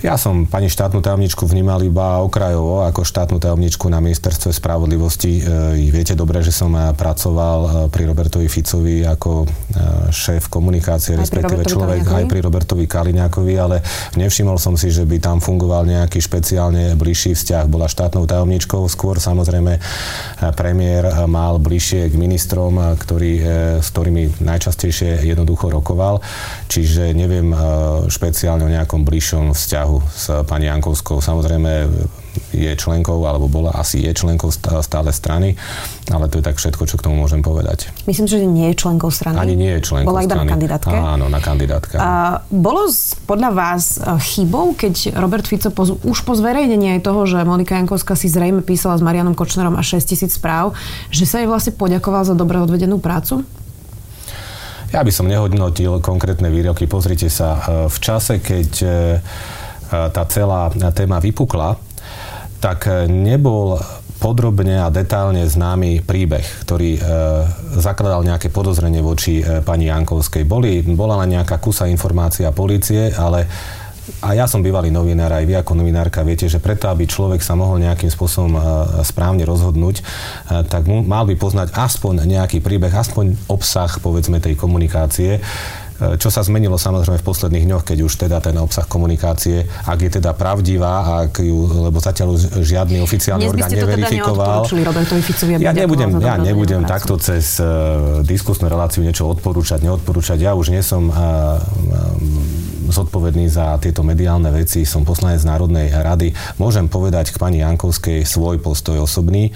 Ja 0.00 0.16
som 0.16 0.48
pani 0.48 0.72
štátnu 0.72 1.04
tajomničku 1.04 1.44
vnímal 1.44 1.84
iba 1.84 2.24
okrajovo 2.24 2.88
ako 2.88 3.04
štátnu 3.04 3.36
tajomničku 3.36 3.84
na 3.92 4.00
ministerstve 4.00 4.48
spravodlivosti. 4.48 5.44
E, 5.44 5.92
viete 5.92 6.16
dobre, 6.16 6.40
že 6.40 6.56
som 6.56 6.72
e, 6.72 6.96
pracoval 6.96 7.58
e, 7.60 7.70
pri 7.92 8.08
Robertovi 8.08 8.48
Ficovi 8.48 9.04
ako 9.04 9.44
šéf 10.10 10.50
komunikácie, 10.50 11.14
aj 11.14 11.26
respektíve 11.26 11.62
človek 11.62 12.02
aj 12.02 12.24
pri 12.26 12.40
Robertovi 12.42 12.90
Kaliňákovi, 12.90 13.54
ale 13.54 13.82
nevšimol 14.18 14.58
som 14.58 14.74
si, 14.74 14.90
že 14.90 15.06
by 15.06 15.22
tam 15.22 15.38
fungoval 15.38 15.86
nejaký 15.86 16.18
špeciálne 16.18 16.98
bližší 16.98 17.38
vzťah. 17.38 17.70
Bola 17.70 17.86
štátnou 17.86 18.26
tajomničkou, 18.26 18.82
skôr 18.90 19.22
samozrejme 19.22 19.78
premiér 20.58 21.24
mal 21.30 21.62
bližšie 21.62 22.10
k 22.10 22.14
ministrom, 22.18 22.76
ktorý, 22.98 23.32
s 23.78 23.88
ktorými 23.94 24.42
najčastejšie 24.42 25.22
jednoducho 25.22 25.70
rokoval. 25.70 26.18
Čiže 26.66 27.14
neviem 27.14 27.54
špeciálne 28.10 28.66
o 28.66 28.74
nejakom 28.74 29.06
bližšom 29.06 29.54
vzťahu 29.54 29.96
s 30.10 30.24
pani 30.50 30.66
Jankovskou. 30.66 31.22
Samozrejme 31.22 31.86
je 32.50 32.70
členkou, 32.74 33.18
alebo 33.26 33.46
bola 33.46 33.70
asi 33.74 34.02
je 34.02 34.12
členkou 34.14 34.50
stále 34.54 35.10
strany, 35.14 35.54
ale 36.10 36.26
to 36.26 36.42
je 36.42 36.44
tak 36.44 36.58
všetko, 36.58 36.82
čo 36.86 36.98
k 36.98 37.04
tomu 37.06 37.18
môžem 37.18 37.42
povedať. 37.42 37.90
Myslím, 38.06 38.26
že 38.26 38.42
nie 38.42 38.74
je 38.74 38.76
členkou 38.78 39.10
strany. 39.10 39.38
Ani 39.38 39.54
nie 39.54 39.70
je 39.78 39.80
členkou 39.86 40.10
bola 40.10 40.22
strany. 40.26 40.34
Bola 40.34 40.42
iba 40.42 40.50
na 40.50 40.52
kandidátke. 40.54 40.96
Áno, 40.96 41.24
na 41.30 41.40
kandidátke. 41.40 41.94
A 41.98 42.10
bolo 42.50 42.90
podľa 43.26 43.50
vás 43.54 43.98
e, 43.98 44.18
chybou, 44.18 44.74
keď 44.74 45.14
Robert 45.18 45.46
Fico 45.46 45.70
po, 45.70 45.86
už 45.86 46.18
po 46.26 46.32
zverejnení 46.34 46.98
aj 46.98 47.00
toho, 47.06 47.26
že 47.26 47.42
Monika 47.46 47.78
Jankovská 47.78 48.18
si 48.18 48.26
zrejme 48.26 48.66
písala 48.66 48.98
s 48.98 49.02
Marianom 49.02 49.38
Kočnerom 49.38 49.78
až 49.78 50.02
6 50.02 50.10
tisíc 50.10 50.32
správ, 50.34 50.74
že 51.14 51.24
sa 51.26 51.42
jej 51.42 51.48
vlastne 51.48 51.74
poďakoval 51.74 52.26
za 52.26 52.34
dobre 52.34 52.58
odvedenú 52.58 52.98
prácu? 52.98 53.46
Ja 54.90 55.06
by 55.06 55.12
som 55.14 55.30
nehodnotil 55.30 56.02
konkrétne 56.02 56.50
výroky. 56.50 56.90
Pozrite 56.90 57.30
sa, 57.30 57.62
e, 57.62 57.86
v 57.86 57.98
čase, 58.02 58.42
keď 58.42 58.70
e, 58.82 58.88
tá 59.90 60.22
celá 60.30 60.70
téma 60.94 61.18
vypukla, 61.18 61.89
tak 62.60 62.86
nebol 63.08 63.80
podrobne 64.20 64.84
a 64.84 64.92
detálne 64.92 65.48
známy 65.48 66.04
príbeh, 66.04 66.44
ktorý 66.68 66.90
e, 66.94 67.00
zakladal 67.80 68.20
nejaké 68.20 68.52
podozrenie 68.52 69.00
voči 69.00 69.40
e, 69.40 69.64
pani 69.64 69.88
Jankovskej. 69.88 70.44
Boli, 70.44 70.84
bola 70.84 71.24
len 71.24 71.40
nejaká 71.40 71.56
kusa 71.56 71.88
informácia 71.88 72.52
policie, 72.52 73.16
ale 73.16 73.48
a 74.20 74.34
ja 74.36 74.44
som 74.44 74.60
bývalý 74.60 74.90
novinár, 74.92 75.32
aj 75.32 75.44
vy 75.46 75.54
ako 75.56 75.72
novinárka 75.78 76.26
viete, 76.26 76.50
že 76.50 76.58
preto, 76.60 76.90
aby 76.90 77.06
človek 77.06 77.40
sa 77.40 77.56
mohol 77.56 77.80
nejakým 77.80 78.12
spôsobom 78.12 78.52
e, 78.52 78.60
správne 79.08 79.48
rozhodnúť, 79.48 79.96
e, 79.96 80.04
tak 80.68 80.84
mal 80.84 81.24
by 81.24 81.34
poznať 81.40 81.72
aspoň 81.72 82.28
nejaký 82.28 82.60
príbeh, 82.60 82.92
aspoň 82.92 83.48
obsah, 83.48 83.88
povedzme, 84.04 84.36
tej 84.36 84.60
komunikácie 84.60 85.40
čo 86.00 86.32
sa 86.32 86.40
zmenilo 86.40 86.80
samozrejme 86.80 87.20
v 87.20 87.26
posledných 87.26 87.64
dňoch, 87.68 87.84
keď 87.84 87.98
už 88.00 88.12
teda 88.24 88.40
ten 88.40 88.56
obsah 88.56 88.88
komunikácie, 88.88 89.68
ak 89.84 89.98
je 90.00 90.10
teda 90.16 90.32
pravdivá, 90.32 91.28
ak 91.28 91.44
ju, 91.44 91.68
lebo 91.88 92.00
zatiaľ 92.00 92.40
žiadny 92.40 93.04
oficiálny 93.04 93.44
Dnes 93.44 93.52
orgán 93.52 93.68
teda 93.68 93.80
neverifikoval. 93.84 94.60
Teda 94.64 95.60
ja 95.60 95.72
nebudem, 95.76 96.10
ja 96.24 96.40
nebudem 96.40 96.82
takto 96.88 97.20
cez 97.20 97.60
uh, 97.60 98.24
diskusnú 98.24 98.72
reláciu 98.72 99.04
niečo 99.04 99.28
odporúčať, 99.28 99.84
neodporúčať. 99.84 100.40
Ja 100.40 100.56
už 100.56 100.72
nie 100.72 100.80
som 100.80 101.12
uh, 101.12 101.60
zodpovedný 102.88 103.46
za 103.52 103.76
tieto 103.78 104.00
mediálne 104.00 104.48
veci, 104.50 104.88
som 104.88 105.04
poslanec 105.04 105.44
Národnej 105.44 105.92
rady. 105.92 106.32
Môžem 106.56 106.88
povedať 106.88 107.30
k 107.30 107.36
pani 107.36 107.60
Jankovskej 107.60 108.24
svoj 108.24 108.58
postoj 108.58 109.04
osobný. 109.04 109.52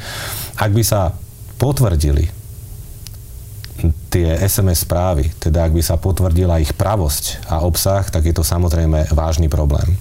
Ak 0.60 0.70
by 0.76 0.84
sa 0.84 1.16
potvrdili 1.58 2.43
tie 4.14 4.38
SMS 4.38 4.86
správy, 4.86 5.34
teda 5.42 5.66
ak 5.66 5.74
by 5.74 5.82
sa 5.82 5.98
potvrdila 5.98 6.62
ich 6.62 6.70
pravosť 6.70 7.50
a 7.50 7.66
obsah, 7.66 8.06
tak 8.06 8.30
je 8.30 8.34
to 8.34 8.46
samozrejme 8.46 9.10
vážny 9.10 9.50
problém. 9.50 9.98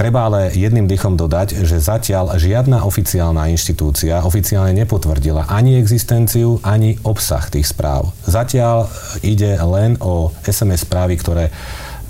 Treba 0.00 0.32
ale 0.32 0.48
jedným 0.56 0.88
dychom 0.88 1.12
dodať, 1.12 1.60
že 1.60 1.76
zatiaľ 1.76 2.40
žiadna 2.40 2.88
oficiálna 2.88 3.52
inštitúcia 3.52 4.24
oficiálne 4.24 4.72
nepotvrdila 4.72 5.52
ani 5.52 5.76
existenciu, 5.76 6.56
ani 6.64 6.96
obsah 7.04 7.44
tých 7.52 7.68
správ. 7.68 8.08
Zatiaľ 8.24 8.88
ide 9.20 9.60
len 9.60 10.00
o 10.00 10.32
SMS 10.48 10.88
správy, 10.88 11.20
ktoré 11.20 11.52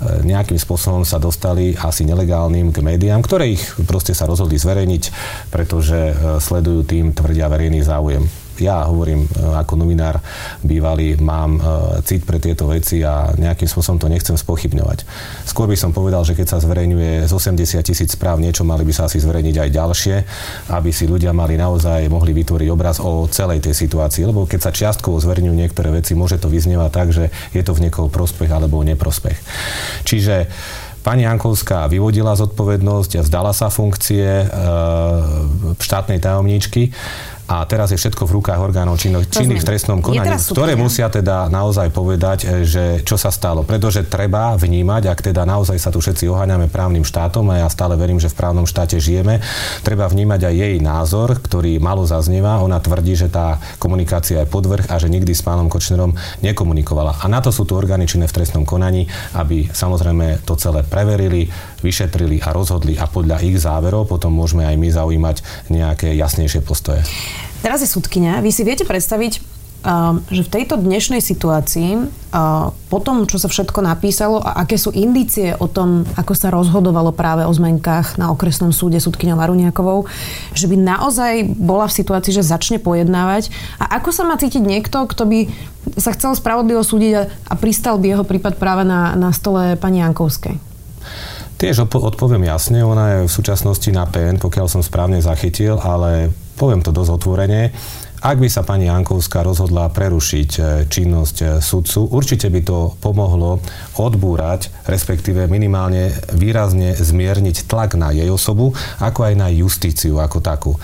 E, 0.01 0.25
nejakým 0.25 0.57
spôsobom 0.57 1.05
sa 1.05 1.21
dostali 1.21 1.77
asi 1.77 2.01
nelegálnym 2.09 2.73
k 2.73 2.81
médiám, 2.81 3.21
ktoré 3.21 3.53
ich 3.53 3.61
proste 3.85 4.17
sa 4.17 4.25
rozhodli 4.25 4.57
zverejniť, 4.57 5.03
pretože 5.53 5.99
e, 6.09 6.13
sledujú 6.41 6.81
tým, 6.89 7.13
tvrdia 7.13 7.45
verejný 7.45 7.85
záujem 7.85 8.25
ja 8.61 8.85
hovorím 8.85 9.25
e, 9.25 9.29
ako 9.57 9.73
novinár 9.73 10.21
bývalý, 10.61 11.17
mám 11.17 11.57
e, 11.57 11.61
cit 12.05 12.21
pre 12.21 12.37
tieto 12.37 12.69
veci 12.69 13.01
a 13.01 13.33
nejakým 13.33 13.65
spôsobom 13.65 13.97
to 13.97 14.07
nechcem 14.07 14.37
spochybňovať. 14.37 15.03
Skôr 15.49 15.65
by 15.65 15.75
som 15.75 15.89
povedal, 15.89 16.21
že 16.21 16.37
keď 16.37 16.47
sa 16.53 16.57
zverejňuje 16.61 17.25
z 17.25 17.31
80 17.33 17.81
tisíc 17.81 18.13
správ 18.13 18.37
niečo, 18.37 18.61
mali 18.61 18.85
by 18.85 18.93
sa 18.93 19.09
asi 19.09 19.17
zverejniť 19.17 19.55
aj 19.57 19.69
ďalšie, 19.73 20.15
aby 20.69 20.89
si 20.93 21.09
ľudia 21.09 21.33
mali 21.33 21.57
naozaj 21.57 22.05
mohli 22.07 22.37
vytvoriť 22.37 22.69
obraz 22.69 23.01
o 23.01 23.25
celej 23.25 23.65
tej 23.65 23.73
situácii. 23.73 24.29
Lebo 24.29 24.45
keď 24.45 24.69
sa 24.69 24.71
čiastkovo 24.71 25.17
zverejňujú 25.17 25.55
niektoré 25.57 25.89
veci, 25.89 26.13
môže 26.13 26.37
to 26.37 26.47
vyznievať 26.47 26.91
tak, 26.93 27.07
že 27.09 27.33
je 27.51 27.61
to 27.65 27.73
v 27.73 27.89
niekoho 27.89 28.07
prospech 28.07 28.53
alebo 28.53 28.85
neprospech. 28.85 29.37
Čiže 30.05 30.47
Pani 31.01 31.25
Jankovská 31.25 31.89
vyvodila 31.89 32.37
zodpovednosť, 32.37 33.11
a 33.17 33.25
vzdala 33.25 33.57
sa 33.57 33.73
funkcie 33.73 34.45
e, 34.45 34.47
štátnej 35.81 36.21
tajomníčky 36.21 36.93
a 37.51 37.67
teraz 37.67 37.91
je 37.91 37.99
všetko 37.99 38.23
v 38.23 38.39
rukách 38.39 38.63
orgánov 38.63 38.95
činných, 38.95 39.27
činných 39.27 39.59
v 39.59 39.67
trestnom 39.67 39.99
konaní, 39.99 40.39
ktoré 40.39 40.79
musia 40.79 41.11
teda 41.11 41.51
naozaj 41.51 41.91
povedať, 41.91 42.47
e, 42.47 42.63
že 42.63 42.83
čo 43.03 43.19
sa 43.19 43.27
stalo. 43.27 43.67
Pretože 43.67 44.07
treba 44.07 44.55
vnímať, 44.55 45.11
ak 45.11 45.19
teda 45.19 45.43
naozaj 45.43 45.75
sa 45.75 45.91
tu 45.91 45.99
všetci 45.99 46.31
oháňame 46.31 46.71
právnym 46.71 47.03
štátom 47.03 47.43
a 47.51 47.59
ja 47.59 47.67
stále 47.67 47.99
verím, 47.99 48.23
že 48.23 48.31
v 48.31 48.39
právnom 48.39 48.63
štáte 48.63 48.95
žijeme, 49.03 49.43
treba 49.83 50.07
vnímať 50.07 50.47
aj 50.47 50.55
jej 50.55 50.75
názor, 50.79 51.43
ktorý 51.43 51.75
malo 51.83 52.07
zaznieva. 52.07 52.63
Ona 52.63 52.79
tvrdí, 52.79 53.19
že 53.19 53.27
tá 53.27 53.59
komunikácia 53.83 54.39
je 54.39 54.47
podvrh 54.47 54.87
a 54.87 54.95
že 54.95 55.11
nikdy 55.11 55.35
s 55.35 55.43
pánom 55.43 55.67
Kočnerom 55.67 56.15
nekomunikovala. 56.39 57.19
A 57.19 57.27
na 57.27 57.43
to 57.43 57.51
sú 57.51 57.67
tu 57.67 57.75
orgány 57.75 58.07
činné 58.07 58.31
v 58.31 58.35
trestnom 58.39 58.63
konaní, 58.63 59.11
aby 59.35 59.67
samozrejme 59.67 60.47
to 60.47 60.55
celé 60.55 60.87
preverili, 60.87 61.51
vyšetrili 61.83 62.39
a 62.47 62.55
rozhodli 62.55 62.95
a 62.95 63.11
podľa 63.11 63.43
ich 63.43 63.59
záverov 63.59 64.07
potom 64.07 64.31
môžeme 64.31 64.63
aj 64.63 64.75
my 64.79 64.87
zaujímať 64.87 65.37
nejaké 65.67 66.15
jasnejšie 66.15 66.63
postoje. 66.63 67.03
Teraz 67.61 67.85
je 67.85 67.89
súdkynia. 67.89 68.41
Vy 68.41 68.49
si 68.49 68.65
viete 68.65 68.89
predstaviť, 68.89 69.37
um, 69.85 70.17
že 70.33 70.41
v 70.41 70.49
tejto 70.49 70.81
dnešnej 70.81 71.21
situácii, 71.21 71.93
uh, 71.93 72.73
po 72.89 72.99
tom, 73.05 73.29
čo 73.29 73.37
sa 73.37 73.45
všetko 73.53 73.85
napísalo 73.85 74.41
a 74.41 74.65
aké 74.65 74.81
sú 74.81 74.89
indície 74.89 75.53
o 75.53 75.69
tom, 75.69 76.01
ako 76.17 76.33
sa 76.33 76.49
rozhodovalo 76.49 77.13
práve 77.13 77.45
o 77.45 77.53
zmenkách 77.53 78.17
na 78.17 78.33
okresnom 78.33 78.73
súde 78.73 78.97
súdkyňou 78.97 79.37
Varuniakovou, 79.37 80.09
že 80.57 80.65
by 80.65 80.73
naozaj 80.73 81.53
bola 81.53 81.85
v 81.85 81.97
situácii, 82.01 82.33
že 82.33 82.49
začne 82.49 82.81
pojednávať. 82.81 83.53
A 83.77 84.01
ako 84.01 84.09
sa 84.09 84.25
má 84.25 84.41
cítiť 84.41 84.65
niekto, 84.65 85.05
kto 85.05 85.23
by 85.29 85.39
sa 86.01 86.17
chcel 86.17 86.33
spravodlivo 86.33 86.81
súdiť 86.81 87.13
a, 87.13 87.23
a 87.29 87.53
pristal 87.61 88.01
by 88.01 88.17
jeho 88.17 88.25
prípad 88.25 88.57
práve 88.57 88.89
na, 88.89 89.13
na 89.13 89.29
stole 89.29 89.77
pani 89.77 90.01
Jankovskej? 90.01 90.57
Tiež 91.61 91.85
odpoviem 91.85 92.41
jasne, 92.49 92.81
ona 92.81 93.21
je 93.21 93.29
v 93.29 93.33
súčasnosti 93.37 93.85
na 93.93 94.09
PN, 94.09 94.41
pokiaľ 94.41 94.65
som 94.65 94.81
správne 94.81 95.21
zachytil, 95.21 95.77
ale 95.77 96.33
poviem 96.61 96.85
to 96.85 96.93
dosť 96.93 97.11
otvorene, 97.17 97.73
ak 98.21 98.37
by 98.37 98.45
sa 98.53 98.61
pani 98.61 98.85
Jankovská 98.85 99.41
rozhodla 99.41 99.89
prerušiť 99.89 100.49
e, 100.53 100.61
činnosť 100.85 101.37
e, 101.41 101.45
sudcu, 101.57 102.05
určite 102.13 102.53
by 102.53 102.61
to 102.61 102.93
pomohlo 103.01 103.57
odbúrať, 103.97 104.69
respektíve 104.85 105.49
minimálne 105.49 106.13
výrazne 106.29 106.93
zmierniť 106.93 107.65
tlak 107.65 107.97
na 107.97 108.13
jej 108.13 108.29
osobu, 108.29 108.77
ako 109.01 109.25
aj 109.25 109.33
na 109.33 109.49
justíciu 109.49 110.21
ako 110.21 110.37
takú. 110.37 110.77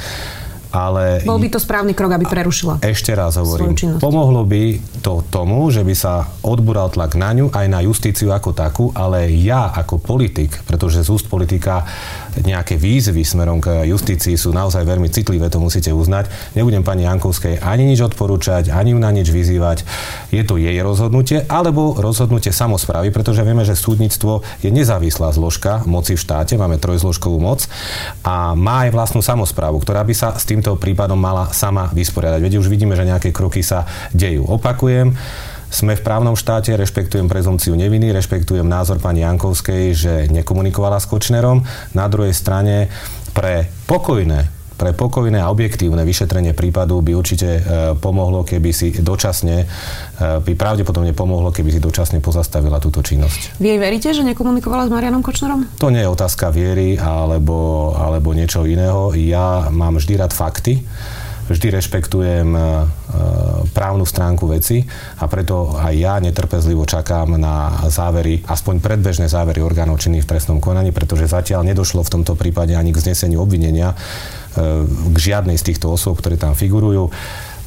Ale 0.73 1.23
Bol 1.23 1.39
by 1.39 1.49
to 1.53 1.61
správny 1.63 1.95
krok, 1.95 2.17
aby 2.17 2.27
prerušila. 2.27 2.83
Ešte 2.83 3.15
raz 3.15 3.39
hovorím, 3.39 3.77
pomohlo 4.01 4.43
by 4.43 4.81
to 4.99 5.23
tomu, 5.31 5.69
že 5.71 5.85
by 5.85 5.95
sa 5.95 6.27
odbural 6.43 6.91
tlak 6.91 7.15
na 7.15 7.31
ňu, 7.31 7.53
aj 7.55 7.67
na 7.71 7.79
justíciu 7.85 8.35
ako 8.35 8.51
takú, 8.51 8.85
ale 8.91 9.31
ja 9.31 9.71
ako 9.71 10.01
politik, 10.01 10.59
pretože 10.67 11.07
z 11.07 11.09
úst 11.13 11.31
politika 11.31 11.87
nejaké 12.43 12.77
výzvy 12.77 13.25
smerom 13.25 13.57
k 13.63 13.87
justícii 13.89 14.37
sú 14.37 14.53
naozaj 14.53 14.85
veľmi 14.85 15.09
citlivé, 15.09 15.49
to 15.49 15.61
musíte 15.61 15.89
uznať. 15.89 16.29
Nebudem 16.53 16.85
pani 16.85 17.07
Jankovskej 17.07 17.61
ani 17.63 17.89
nič 17.89 18.03
odporúčať, 18.03 18.69
ani 18.69 18.93
ju 18.93 18.99
na 18.99 19.09
nič 19.09 19.29
vyzývať. 19.31 19.87
Je 20.29 20.43
to 20.45 20.61
jej 20.61 20.77
rozhodnutie, 20.83 21.45
alebo 21.49 21.97
rozhodnutie 21.97 22.53
samozprávy, 22.53 23.09
pretože 23.09 23.41
vieme, 23.41 23.65
že 23.65 23.73
súdnictvo 23.73 24.45
je 24.61 24.69
nezávislá 24.69 25.33
zložka 25.33 25.81
moci 25.89 26.13
v 26.13 26.21
štáte, 26.21 26.59
máme 26.59 26.77
trojzložkovú 26.77 27.37
moc 27.41 27.65
a 28.21 28.53
má 28.53 28.87
aj 28.87 28.93
vlastnú 28.93 29.21
samozprávu, 29.23 29.81
ktorá 29.81 30.03
by 30.03 30.13
sa 30.13 30.29
s 30.37 30.45
týmto 30.45 30.75
prípadom 30.77 31.17
mala 31.17 31.49
sama 31.55 31.89
vysporiadať. 31.93 32.39
Veď 32.43 32.53
už 32.61 32.69
vidíme, 32.69 32.93
že 32.93 33.07
nejaké 33.07 33.33
kroky 33.33 33.65
sa 33.65 33.87
dejú. 34.13 34.45
Opakujem, 34.47 35.15
sme 35.67 35.99
v 35.99 36.05
právnom 36.05 36.39
štáte, 36.39 36.71
rešpektujem 36.75 37.27
prezumciu 37.27 37.75
neviny, 37.75 38.15
rešpektujem 38.15 38.65
názor 38.65 39.03
pani 39.03 39.21
Jankovskej, 39.23 39.83
že 39.91 40.13
nekomunikovala 40.31 40.97
s 40.97 41.09
Kočnerom. 41.11 41.63
Na 41.91 42.07
druhej 42.07 42.31
strane 42.31 42.87
pre 43.35 43.67
pokojné 43.85 44.57
pre 44.77 44.93
pokojné 44.93 45.41
a 45.41 45.49
objektívne 45.49 46.05
vyšetrenie 46.05 46.53
prípadu 46.53 47.01
by 47.01 47.17
určite 47.17 47.49
e, 47.49 47.61
pomohlo, 47.97 48.45
keby 48.45 48.69
si 48.69 48.93
dočasne, 48.93 49.65
e, 49.65 49.67
by 50.37 50.53
pravdepodobne 50.53 51.17
pomohlo, 51.17 51.49
keby 51.49 51.73
si 51.73 51.79
dočasne 51.81 52.21
pozastavila 52.21 52.77
túto 52.77 53.01
činnosť. 53.01 53.57
Vy 53.57 53.73
jej 53.73 53.79
veríte, 53.81 54.13
že 54.13 54.21
nekomunikovala 54.21 54.85
s 54.85 54.93
Marianom 54.93 55.25
Kočnerom? 55.25 55.65
To 55.81 55.89
nie 55.89 56.05
je 56.05 56.13
otázka 56.13 56.53
viery 56.53 57.01
alebo, 57.01 57.91
alebo 57.97 58.37
niečo 58.37 58.69
iného. 58.69 59.17
Ja 59.17 59.73
mám 59.73 59.97
vždy 59.97 60.13
rád 60.21 60.37
fakty 60.37 60.85
vždy 61.47 61.67
rešpektujem 61.79 62.49
e, 62.53 62.59
e, 62.59 62.65
právnu 63.71 64.03
stránku 64.03 64.47
veci 64.47 64.83
a 65.17 65.25
preto 65.25 65.75
aj 65.75 65.93
ja 65.95 66.15
netrpezlivo 66.19 66.83
čakám 66.83 67.39
na 67.39 67.87
závery, 67.87 68.43
aspoň 68.43 68.83
predbežné 68.83 69.31
závery 69.31 69.63
orgánov 69.63 70.03
činných 70.03 70.27
v 70.27 70.31
trestnom 70.35 70.59
konaní, 70.59 70.91
pretože 70.91 71.31
zatiaľ 71.31 71.63
nedošlo 71.67 72.03
v 72.03 72.13
tomto 72.19 72.35
prípade 72.35 72.75
ani 72.75 72.91
k 72.91 73.01
zneseniu 73.01 73.41
obvinenia 73.41 73.95
e, 73.95 74.83
k 74.87 75.17
žiadnej 75.17 75.55
z 75.55 75.73
týchto 75.73 75.91
osôb, 75.91 76.19
ktoré 76.19 76.35
tam 76.35 76.53
figurujú. 76.53 77.09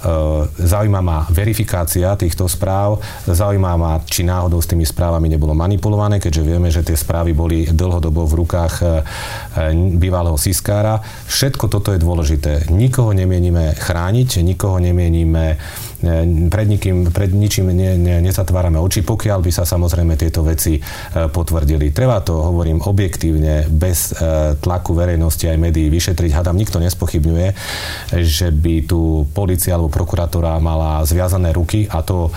E, 0.00 0.09
zaujíma 0.57 1.00
ma 1.04 1.28
verifikácia 1.28 2.16
týchto 2.16 2.49
správ, 2.49 3.04
zaujíma 3.28 3.73
ma, 3.76 3.92
či 4.00 4.25
náhodou 4.25 4.57
s 4.64 4.69
tými 4.69 4.88
správami 4.88 5.28
nebolo 5.28 5.52
manipulované, 5.52 6.16
keďže 6.16 6.42
vieme, 6.42 6.73
že 6.73 6.80
tie 6.80 6.97
správy 6.97 7.37
boli 7.37 7.69
dlhodobo 7.69 8.25
v 8.25 8.37
rukách 8.40 8.75
e, 8.80 8.87
bývalého 10.00 10.40
Siskára. 10.40 11.04
Všetko 11.28 11.69
toto 11.69 11.92
je 11.92 12.00
dôležité. 12.00 12.73
Nikoho 12.73 13.12
nemienime 13.12 13.76
chrániť, 13.76 14.40
nikoho 14.40 14.80
nemienime 14.80 15.61
pred, 16.49 16.66
nikým, 16.66 17.12
pred 17.12 17.30
ničím 17.30 17.71
ne, 17.71 17.97
ne, 18.00 18.16
nezatvárame 18.25 18.80
oči, 18.80 19.04
pokiaľ 19.04 19.45
by 19.45 19.50
sa 19.52 19.64
samozrejme 19.69 20.16
tieto 20.16 20.40
veci 20.40 20.76
e, 20.76 20.80
potvrdili. 21.28 21.92
Treba 21.92 22.25
to, 22.25 22.40
hovorím, 22.40 22.80
objektívne, 22.80 23.69
bez 23.69 24.16
e, 24.16 24.57
tlaku 24.57 24.97
verejnosti 24.97 25.45
aj 25.45 25.61
médií 25.61 25.92
vyšetriť. 25.92 26.30
Hadam, 26.33 26.57
nikto 26.57 26.80
nespochybňuje, 26.80 27.49
že 28.25 28.49
by 28.49 28.88
tu 28.88 29.28
policia 29.37 29.76
alebo 29.76 29.92
prokuratúra 29.92 30.57
mala 30.59 31.04
zviazané 31.04 31.52
ruky 31.52 31.85
a 31.92 32.00
to 32.00 32.28
e, 32.28 32.30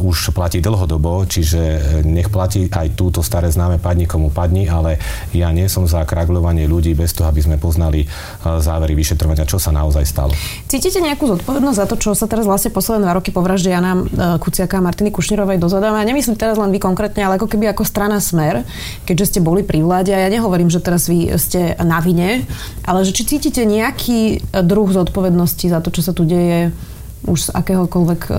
už 0.00 0.32
platí 0.32 0.64
dlhodobo, 0.64 1.28
čiže 1.28 2.02
nech 2.02 2.32
platí 2.32 2.66
aj 2.72 2.96
túto 2.96 3.20
staré 3.20 3.52
známe 3.52 3.76
padni 3.76 4.08
komu 4.08 4.32
padni, 4.32 4.64
ale 4.64 4.96
ja 5.36 5.52
nie 5.52 5.68
som 5.68 5.84
za 5.84 6.02
kragľovanie 6.08 6.64
ľudí 6.64 6.96
bez 6.96 7.12
toho, 7.12 7.28
aby 7.28 7.40
sme 7.44 7.56
poznali 7.60 8.08
závery 8.42 8.96
vyšetrovania, 8.96 9.44
čo 9.44 9.60
sa 9.60 9.70
naozaj 9.70 10.04
stalo. 10.08 10.32
Cítite 10.66 10.98
nejakú 11.04 11.28
zodpovednosť 11.28 11.78
za 11.78 11.86
to, 11.86 11.96
čo 12.00 12.10
sa 12.16 12.26
teraz 12.30 12.48
vlastne 12.48 12.72
posledné 12.72 12.93
posledné 12.94 13.10
dva 13.10 13.18
roky 13.18 13.34
po 13.34 13.42
vražde 13.42 13.74
Jana 13.74 13.98
e, 13.98 14.38
Kuciaka 14.38 14.78
a 14.78 14.84
Martiny 14.86 15.10
Kušnírovej 15.10 15.58
dozadám. 15.58 15.98
Ja 15.98 16.06
nemyslím 16.06 16.38
teraz 16.38 16.54
len 16.54 16.70
vy 16.70 16.78
konkrétne, 16.78 17.26
ale 17.26 17.42
ako 17.42 17.50
keby 17.50 17.74
ako 17.74 17.82
strana 17.82 18.22
Smer, 18.22 18.62
keďže 19.02 19.34
ste 19.34 19.40
boli 19.42 19.66
pri 19.66 19.82
vláde. 19.82 20.14
A 20.14 20.22
ja 20.22 20.30
nehovorím, 20.30 20.70
že 20.70 20.78
teraz 20.78 21.10
vy 21.10 21.34
ste 21.34 21.74
na 21.82 21.98
vine, 21.98 22.46
ale 22.86 23.02
že 23.02 23.10
či 23.10 23.26
cítite 23.26 23.66
nejaký 23.66 24.46
druh 24.62 24.86
zodpovednosti 24.94 25.66
za 25.74 25.82
to, 25.82 25.90
čo 25.90 26.06
sa 26.06 26.14
tu 26.14 26.22
deje 26.22 26.70
už 27.26 27.50
z 27.50 27.54
akéhokoľvek 27.58 28.30
e, 28.30 28.34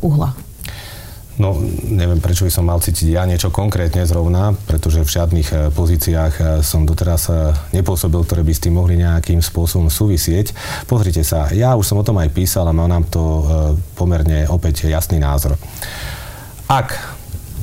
uhla? 0.00 0.47
No, 1.38 1.54
neviem, 1.86 2.18
prečo 2.18 2.42
by 2.42 2.50
som 2.50 2.66
mal 2.66 2.82
cítiť 2.82 3.14
ja 3.14 3.22
niečo 3.22 3.54
konkrétne 3.54 4.02
zrovna, 4.10 4.58
pretože 4.66 5.06
v 5.06 5.14
žiadnych 5.14 5.48
e, 5.54 5.56
pozíciách 5.70 6.34
e, 6.34 6.42
som 6.66 6.82
doteraz 6.82 7.30
e, 7.30 7.54
nepôsobil, 7.78 8.18
ktoré 8.26 8.42
by 8.42 8.50
s 8.50 8.62
tým 8.66 8.74
mohli 8.74 8.98
nejakým 8.98 9.38
spôsobom 9.38 9.86
súvisieť. 9.86 10.50
Pozrite 10.90 11.22
sa, 11.22 11.46
ja 11.54 11.78
už 11.78 11.86
som 11.86 12.02
o 12.02 12.02
tom 12.02 12.18
aj 12.18 12.34
písal 12.34 12.66
a 12.66 12.74
mám 12.74 12.90
nám 12.90 13.06
to 13.06 13.22
pomerne 13.94 14.50
opäť 14.50 14.90
jasný 14.90 15.22
názor. 15.22 15.54
Ak 16.66 16.98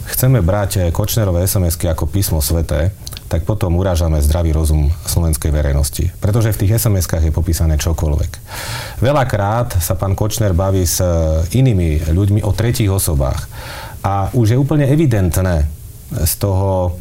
chceme 0.07 0.39
brať 0.39 0.95
Kočnerové 0.95 1.43
SMS-ky 1.43 1.91
ako 1.91 2.07
písmo 2.07 2.39
sveté, 2.39 2.95
tak 3.35 3.43
potom 3.43 3.75
urážame 3.75 4.23
zdravý 4.23 4.55
rozum 4.55 4.87
slovenskej 5.03 5.51
verejnosti. 5.51 6.07
Pretože 6.23 6.55
v 6.55 6.59
tých 6.63 6.79
SMS-kách 6.79 7.27
je 7.27 7.35
popísané 7.35 7.75
čokoľvek. 7.75 8.31
Veľakrát 9.03 9.75
sa 9.83 9.99
pán 9.99 10.15
Kočner 10.15 10.55
baví 10.55 10.87
s 10.87 11.03
inými 11.51 12.07
ľuďmi 12.15 12.39
o 12.47 12.55
tretích 12.55 12.87
osobách. 12.87 13.51
A 14.07 14.31
už 14.31 14.55
je 14.55 14.57
úplne 14.57 14.87
evidentné 14.87 15.67
z 16.15 16.33
toho 16.39 16.95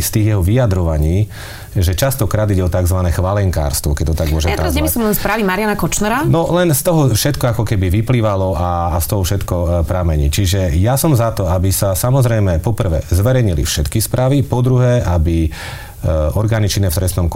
z 0.00 0.08
tých 0.08 0.26
jeho 0.32 0.40
vyjadrovaní, 0.40 1.28
že 1.76 1.92
častokrát 1.92 2.48
ide 2.48 2.64
o 2.64 2.72
tzv. 2.72 2.96
chvalenkárstvo, 3.12 3.92
keď 3.92 4.12
to 4.12 4.14
tak 4.16 4.28
môže 4.32 4.48
Ja 4.48 4.56
teraz 4.56 4.76
nemyslím 4.76 5.10
len 5.10 5.16
správy 5.16 5.42
Mariana 5.44 5.76
Kočnera. 5.76 6.24
No 6.24 6.48
len 6.54 6.72
z 6.72 6.82
toho 6.84 7.12
všetko 7.12 7.52
ako 7.52 7.62
keby 7.68 7.92
vyplývalo 8.00 8.56
a, 8.56 8.94
a 8.94 8.96
z 9.02 9.06
toho 9.12 9.22
všetko 9.26 9.54
e, 9.56 9.66
pramení. 9.84 10.32
Čiže 10.32 10.72
ja 10.80 10.96
som 10.96 11.12
za 11.12 11.34
to, 11.36 11.50
aby 11.50 11.68
sa 11.68 11.92
samozrejme 11.92 12.62
poprvé 12.64 13.04
zverejnili 13.10 13.66
všetky 13.66 14.00
správy, 14.00 14.40
po 14.46 14.64
druhé, 14.64 15.04
aby 15.04 15.52
Eh, 16.02 16.10
orgány 16.34 16.66
činné 16.66 16.90
v 16.90 16.98
trestnom 16.98 17.30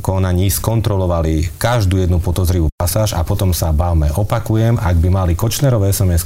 konaní 0.00 0.48
skontrolovali 0.48 1.52
každú 1.60 2.00
jednu 2.00 2.16
podozrivú 2.16 2.72
pasáž 2.86 3.18
a 3.18 3.26
potom 3.26 3.50
sa 3.50 3.74
bavme. 3.74 4.14
Opakujem, 4.14 4.78
ak 4.78 5.02
by 5.02 5.08
mali 5.10 5.32
Kočnerové 5.34 5.90
sms 5.90 6.22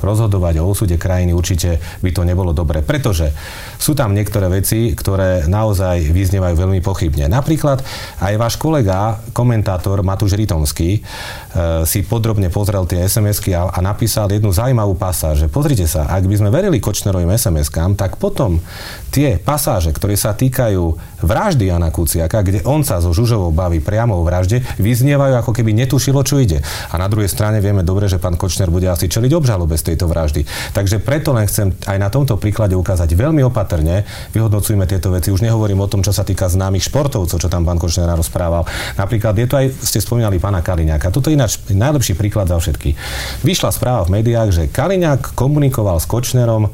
rozhodovať 0.00 0.64
o 0.64 0.72
osude 0.72 0.96
krajiny, 0.96 1.36
určite 1.36 1.76
by 2.00 2.08
to 2.16 2.24
nebolo 2.24 2.56
dobre, 2.56 2.80
pretože 2.80 3.28
sú 3.76 3.92
tam 3.92 4.16
niektoré 4.16 4.48
veci, 4.48 4.96
ktoré 4.96 5.44
naozaj 5.44 6.08
vyznievajú 6.08 6.56
veľmi 6.56 6.80
pochybne. 6.80 7.28
Napríklad 7.28 7.84
aj 8.24 8.34
váš 8.40 8.56
kolega, 8.56 9.20
komentátor 9.36 10.00
Matúš 10.00 10.32
Ritomský, 10.32 10.96
eh, 10.96 11.84
si 11.84 12.00
podrobne 12.00 12.48
pozrel 12.48 12.88
tie 12.88 13.04
sms 13.04 13.52
a, 13.52 13.68
a 13.68 13.78
napísal 13.84 14.32
jednu 14.32 14.48
zaujímavú 14.48 14.96
pasáž, 14.96 15.44
že 15.44 15.52
pozrite 15.52 15.84
sa, 15.84 16.08
ak 16.08 16.24
by 16.24 16.40
sme 16.40 16.48
verili 16.48 16.80
Kočnerovým 16.80 17.28
SMS-kám, 17.36 18.00
tak 18.00 18.16
potom 18.16 18.64
tie 19.12 19.36
pasáže, 19.36 19.92
ktoré 19.92 20.16
sa 20.16 20.32
týkajú 20.32 20.96
vraždy 21.20 21.68
Jana 21.68 21.92
Kuciaka, 21.92 22.40
kde 22.40 22.64
on 22.64 22.80
sa 22.80 23.02
so 23.04 23.12
Žužovou 23.12 23.52
baví 23.52 23.82
priamo 23.84 24.16
o 24.16 24.22
vražde, 24.24 24.62
vyznievajú 24.78 25.34
ako 25.42 25.50
keby 25.50 25.74
netušilo, 25.98 26.22
čo 26.22 26.38
ide. 26.38 26.62
A 26.62 27.02
na 27.02 27.10
druhej 27.10 27.26
strane 27.26 27.58
vieme 27.58 27.82
dobre, 27.82 28.06
že 28.06 28.22
pán 28.22 28.38
Kočner 28.38 28.70
bude 28.70 28.86
asi 28.86 29.10
čeliť 29.10 29.34
obžalobe 29.34 29.74
z 29.74 29.92
tejto 29.92 30.06
vraždy. 30.06 30.46
Takže 30.70 31.02
preto 31.02 31.34
len 31.34 31.50
chcem 31.50 31.74
aj 31.74 31.98
na 31.98 32.06
tomto 32.06 32.38
príklade 32.38 32.78
ukázať 32.78 33.18
veľmi 33.18 33.42
opatrne, 33.42 34.06
vyhodnocujme 34.30 34.86
tieto 34.86 35.10
veci. 35.10 35.34
Už 35.34 35.42
nehovorím 35.42 35.82
o 35.82 35.90
tom, 35.90 36.06
čo 36.06 36.14
sa 36.14 36.22
týka 36.22 36.46
známych 36.46 36.86
športovcov, 36.86 37.34
čo 37.34 37.50
tam 37.50 37.66
pán 37.66 37.82
Kočner 37.82 38.06
rozprával. 38.14 38.62
Napríklad 38.94 39.34
je 39.34 39.46
to 39.50 39.58
aj, 39.58 39.66
ste 39.82 39.98
spomínali 39.98 40.38
pána 40.38 40.62
Kaliňáka. 40.62 41.10
Toto 41.10 41.34
je 41.34 41.34
ináč 41.34 41.58
najlepší 41.66 42.14
príklad 42.14 42.46
za 42.46 42.62
všetky. 42.62 42.94
Vyšla 43.42 43.74
správa 43.74 44.06
v 44.06 44.22
médiách, 44.22 44.54
že 44.54 44.70
Kaliňák 44.70 45.34
komunikoval 45.34 45.98
s 45.98 46.06
Kočnerom 46.06 46.70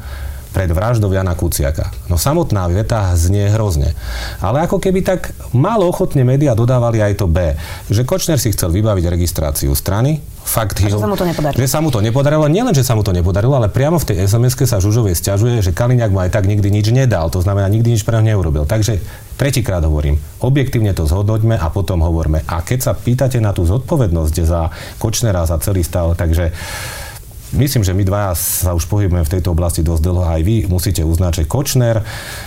pred 0.55 0.71
vraždou 0.71 1.11
Jana 1.11 1.35
Kuciaka. 1.35 1.91
No 2.07 2.15
samotná 2.15 2.71
veta 2.71 3.11
znie 3.19 3.51
hrozne. 3.51 3.99
Ale 4.39 4.63
ako 4.63 4.79
keby 4.79 5.03
tak 5.03 5.35
málo 5.51 5.91
ochotne 5.91 6.23
médiá 6.23 6.55
dodávali 6.55 7.03
aj 7.03 7.19
to 7.19 7.27
B, 7.27 7.59
že 7.91 8.07
Kočner 8.07 8.39
si 8.39 8.55
chcel 8.55 8.71
vybaviť 8.71 9.05
registráciu 9.11 9.75
strany, 9.75 10.23
fakt, 10.47 10.79
že 10.79 10.95
sa 10.95 11.11
mu 11.11 11.19
to 11.19 11.27
nepodarilo. 11.27 11.59
Že 11.59 11.67
sa 11.67 11.79
mu 11.83 11.91
to 11.91 11.99
nepodarilo. 11.99 12.47
Nielen, 12.47 12.77
že 12.77 12.87
sa 12.87 12.95
mu 12.95 13.03
to 13.03 13.11
nepodarilo, 13.11 13.59
ale 13.59 13.73
priamo 13.73 13.99
v 13.99 14.15
tej 14.15 14.31
sms 14.31 14.55
sa 14.71 14.79
Žužovej 14.79 15.19
stiažuje, 15.19 15.59
že 15.65 15.75
Kaliňák 15.75 16.13
mu 16.15 16.23
aj 16.23 16.31
tak 16.31 16.47
nikdy 16.47 16.71
nič 16.71 16.95
nedal. 16.95 17.33
To 17.35 17.43
znamená, 17.43 17.67
nikdy 17.67 17.99
nič 17.99 18.07
pre 18.07 18.23
neurobil. 18.23 18.63
Takže 18.69 19.03
tretíkrát 19.35 19.83
hovorím, 19.83 20.21
objektívne 20.39 20.95
to 20.95 21.09
zhodnoťme 21.09 21.59
a 21.59 21.67
potom 21.73 22.05
hovorme. 22.05 22.47
A 22.47 22.63
keď 22.63 22.79
sa 22.79 22.93
pýtate 22.95 23.43
na 23.43 23.51
tú 23.51 23.67
zodpovednosť 23.67 24.37
za 24.47 24.71
Kočnera, 25.03 25.49
za 25.49 25.59
celý 25.59 25.83
stav, 25.83 26.15
takže 26.15 26.55
myslím, 27.55 27.83
že 27.87 27.95
my 27.95 28.03
dvaja 28.03 28.33
sa 28.35 28.71
už 28.75 28.87
pohybujeme 28.91 29.25
v 29.25 29.33
tejto 29.39 29.55
oblasti 29.55 29.81
dosť 29.81 30.03
dlho. 30.03 30.23
Aj 30.27 30.43
vy 30.43 30.67
musíte 30.67 31.03
uznať, 31.07 31.43
že 31.43 31.45
Kočner 31.47 32.03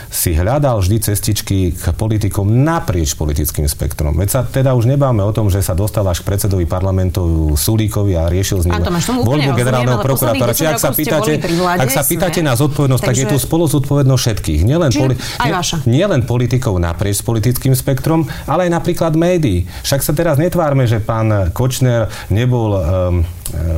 si 0.07 0.35
hľadal 0.35 0.79
vždy 0.79 0.97
cestičky 1.03 1.75
k 1.75 1.83
politikom 1.95 2.47
naprieč 2.47 3.15
politickým 3.15 3.67
spektrom. 3.67 4.15
Veď 4.15 4.29
sa 4.29 4.41
teda 4.43 4.75
už 4.75 4.87
nebáme 4.87 5.23
o 5.23 5.31
tom, 5.31 5.47
že 5.47 5.63
sa 5.63 5.75
dostal 5.75 6.03
až 6.07 6.23
k 6.23 6.27
predsedovi 6.31 6.67
parlamentu 6.67 7.53
Sulíkovi 7.55 8.15
a 8.19 8.27
riešil 8.27 8.63
s 8.63 8.65
ním 8.67 8.79
voľbu 9.23 9.51
generálneho 9.55 9.99
prokurátora. 10.03 10.51
Čiže 10.51 10.69
ak 10.75 10.81
sa 10.81 10.91
pýtate, 10.91 11.31
vláde, 11.57 11.79
ak 11.83 11.89
sa 11.91 12.03
pýtate 12.03 12.39
na 12.43 12.53
zodpovednosť, 12.55 13.03
Takže... 13.03 13.11
tak 13.11 13.21
je 13.21 13.25
tu 13.31 13.37
spolu 13.39 13.65
zodpovednosť 13.67 14.21
všetkých. 14.21 14.59
Nielen, 14.63 14.91
poli- 14.91 15.17
nie, 15.17 15.53
nielen 15.87 16.21
politikov 16.27 16.79
naprieč 16.79 17.23
politickým 17.23 17.75
spektrom, 17.75 18.27
ale 18.47 18.67
aj 18.67 18.81
napríklad 18.81 19.13
médií. 19.15 19.67
Však 19.83 20.03
sa 20.03 20.11
teraz 20.11 20.35
netvárme, 20.41 20.87
že 20.87 20.99
pán 20.99 21.51
Kočner 21.53 22.11
nebol 22.27 22.75
um, 22.75 22.83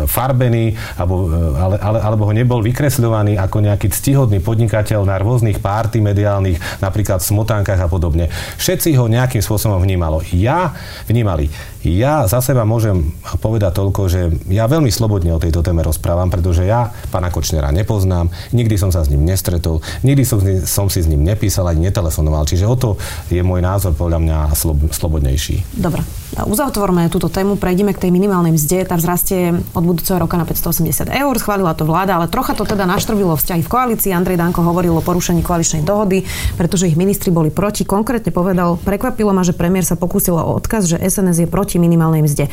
farbený, 0.09 0.73
alebo, 0.97 1.29
ale, 1.55 1.75
ale, 1.79 1.97
alebo 2.01 2.23
ho 2.29 2.33
nebol 2.33 2.59
vykresľovaný 2.65 3.37
ako 3.37 3.57
nejaký 3.65 3.87
ctihodný 3.89 4.41
podnikateľ 4.41 5.05
na 5.05 5.15
rôznych 5.21 5.61
párty 5.61 6.01
mediálnych, 6.01 6.57
napríklad 6.81 7.21
v 7.21 7.29
smotánkach 7.29 7.79
a 7.79 7.87
podobne. 7.91 8.31
Všetci 8.57 8.97
ho 8.97 9.05
nejakým 9.05 9.43
spôsobom 9.43 9.77
vnímalo. 9.81 10.25
Ja 10.33 10.73
vnímali. 11.05 11.49
Ja 11.79 12.27
za 12.27 12.43
seba 12.43 12.67
môžem 12.67 13.15
povedať 13.39 13.79
toľko, 13.79 14.01
že 14.11 14.27
ja 14.51 14.67
veľmi 14.67 14.91
slobodne 14.91 15.31
o 15.31 15.39
tejto 15.39 15.63
téme 15.63 15.79
rozprávam, 15.79 16.27
pretože 16.27 16.67
ja 16.67 16.91
pána 17.07 17.31
Kočnera 17.31 17.71
nepoznám, 17.71 18.27
nikdy 18.51 18.75
som 18.75 18.91
sa 18.91 18.99
s 18.99 19.07
ním 19.07 19.23
nestretol, 19.23 19.79
nikdy 20.03 20.27
som, 20.27 20.43
som 20.67 20.91
si 20.91 20.99
s 20.99 21.07
ním 21.07 21.23
nepísal 21.23 21.71
ani 21.71 21.87
netelefonoval, 21.87 22.43
čiže 22.43 22.67
o 22.67 22.75
to 22.75 22.89
je 23.31 23.39
môj 23.39 23.63
názor 23.63 23.95
podľa 23.95 24.19
mňa 24.19 24.37
slob, 24.59 24.91
slobodnejší. 24.91 25.79
Dobre, 25.79 26.03
uzatvorme 26.37 27.09
túto 27.09 27.25
tému, 27.25 27.57
prejdeme 27.57 27.89
k 27.95 28.05
tej 28.05 28.11
minimálnej 28.13 28.53
mzde, 28.53 28.85
tá 28.85 28.95
vzrastie 28.95 29.55
od 29.73 29.83
budúceho 29.83 30.21
roka 30.21 30.37
na 30.37 30.45
580 30.45 31.09
eur, 31.09 31.33
schválila 31.41 31.73
to 31.73 31.89
vláda, 31.89 32.21
ale 32.21 32.29
trocha 32.29 32.53
to 32.53 32.69
teda 32.69 32.85
naštrbilo 32.85 33.33
vzťahy 33.33 33.65
v 33.65 33.71
koalícii. 33.71 34.13
Andrej 34.13 34.37
Danko 34.37 34.61
hovoril 34.61 34.93
o 34.93 35.01
porušení 35.01 35.41
koaličnej 35.41 35.81
dohody, 35.81 36.27
pretože 36.53 36.85
ich 36.85 36.99
ministri 36.99 37.33
boli 37.33 37.49
proti. 37.49 37.81
Konkrétne 37.81 38.29
povedal, 38.29 38.77
prekvapilo 38.77 39.33
ma, 39.33 39.41
že 39.41 39.57
premiér 39.57 39.87
sa 39.87 39.97
pokúsil 39.97 40.37
o 40.37 40.57
odkaz, 40.59 40.85
že 40.85 41.01
SNS 41.01 41.45
je 41.45 41.47
proti 41.49 41.81
minimálnej 41.81 42.21
mzde. 42.21 42.45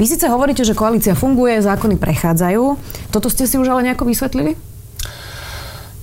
Vy 0.00 0.04
síce 0.08 0.24
hovoríte, 0.32 0.64
že 0.64 0.72
koalícia 0.72 1.12
funguje, 1.12 1.60
zákony 1.60 2.00
prechádzajú. 2.00 2.62
Toto 3.12 3.28
ste 3.28 3.44
si 3.44 3.60
už 3.60 3.68
ale 3.68 3.84
nejako 3.84 4.08
vysvetlili? 4.08 4.56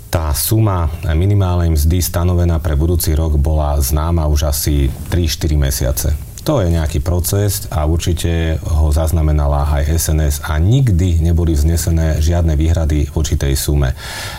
Tá 0.07 0.31
suma 0.31 0.87
minimálnej 1.03 1.75
mzdy 1.75 1.99
stanovená 1.99 2.63
pre 2.63 2.79
budúci 2.79 3.11
rok 3.11 3.35
bola 3.35 3.75
známa 3.75 4.23
už 4.31 4.47
asi 4.47 4.87
3-4 5.11 5.59
mesiace. 5.59 6.26
To 6.47 6.63
je 6.63 6.71
nejaký 6.71 7.03
proces 7.03 7.67
a 7.67 7.83
určite 7.83 8.55
ho 8.63 8.87
zaznamenala 8.87 9.67
aj 9.67 9.99
SNS 9.99 10.47
a 10.47 10.55
nikdy 10.63 11.19
neboli 11.19 11.51
vznesené 11.51 12.23
žiadne 12.23 12.55
výhrady 12.55 13.11
voči 13.11 13.35
tej 13.35 13.59
sume. 13.59 13.91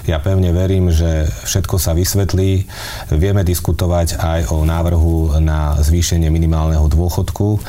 Ja 0.08 0.16
pevne 0.16 0.48
verím, 0.56 0.88
že 0.88 1.28
všetko 1.28 1.76
sa 1.76 1.92
vysvetlí. 1.92 2.64
Vieme 3.12 3.44
diskutovať 3.44 4.16
aj 4.24 4.40
o 4.48 4.64
návrhu 4.64 5.36
na 5.44 5.76
zvýšenie 5.84 6.32
minimálneho 6.32 6.88
dôchodku, 6.88 7.48
e, 7.52 7.60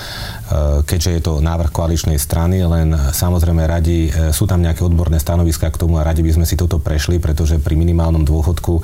keďže 0.88 1.12
je 1.20 1.22
to 1.28 1.44
návrh 1.44 1.76
koaličnej 1.76 2.16
strany, 2.16 2.64
len 2.64 2.96
samozrejme 2.96 3.68
radi, 3.68 4.08
e, 4.08 4.32
sú 4.32 4.48
tam 4.48 4.64
nejaké 4.64 4.88
odborné 4.88 5.20
stanoviska 5.20 5.68
k 5.68 5.84
tomu 5.84 6.00
a 6.00 6.08
radi 6.08 6.24
by 6.24 6.40
sme 6.40 6.48
si 6.48 6.56
toto 6.56 6.80
prešli, 6.80 7.20
pretože 7.20 7.60
pri 7.60 7.76
minimálnom 7.76 8.24
dôchodku 8.24 8.80
e, 8.80 8.82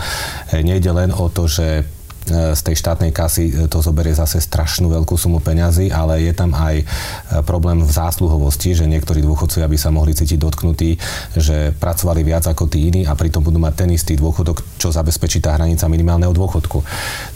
nejde 0.68 0.92
len 0.92 1.16
o 1.16 1.32
to, 1.32 1.48
že 1.48 1.95
z 2.26 2.62
tej 2.66 2.76
štátnej 2.82 3.14
kasy 3.14 3.54
e, 3.54 3.70
to 3.70 3.86
zoberie 3.86 4.18
zase 4.18 4.42
strašnú 4.42 4.90
veľkú 4.90 5.14
sumu 5.14 5.38
peňazí, 5.38 5.94
ale 5.94 6.26
je 6.26 6.34
tam 6.34 6.58
aj 6.58 6.76
e, 6.82 6.86
problém 7.46 7.86
v 7.86 7.92
zásluhovosti, 7.92 8.74
že 8.74 8.90
niektorí 8.90 9.22
dôchodcovia 9.22 9.70
by 9.70 9.78
sa 9.78 9.94
mohli 9.94 10.18
cítiť 10.18 10.42
dotknutí, 10.42 10.98
že 11.38 11.78
pracovali 11.78 12.26
viac 12.26 12.50
ako 12.50 12.66
tí 12.66 12.90
iní 12.90 13.06
a 13.06 13.14
pritom 13.14 13.46
budú 13.46 13.62
mať 13.62 13.86
ten 13.86 13.90
istý 13.94 14.18
dôchodok, 14.18 14.66
čo 14.82 14.90
zabezpečí 14.90 15.38
tá 15.38 15.54
hranica 15.54 15.86
minimálneho 15.86 16.34
dôchodku. 16.34 16.82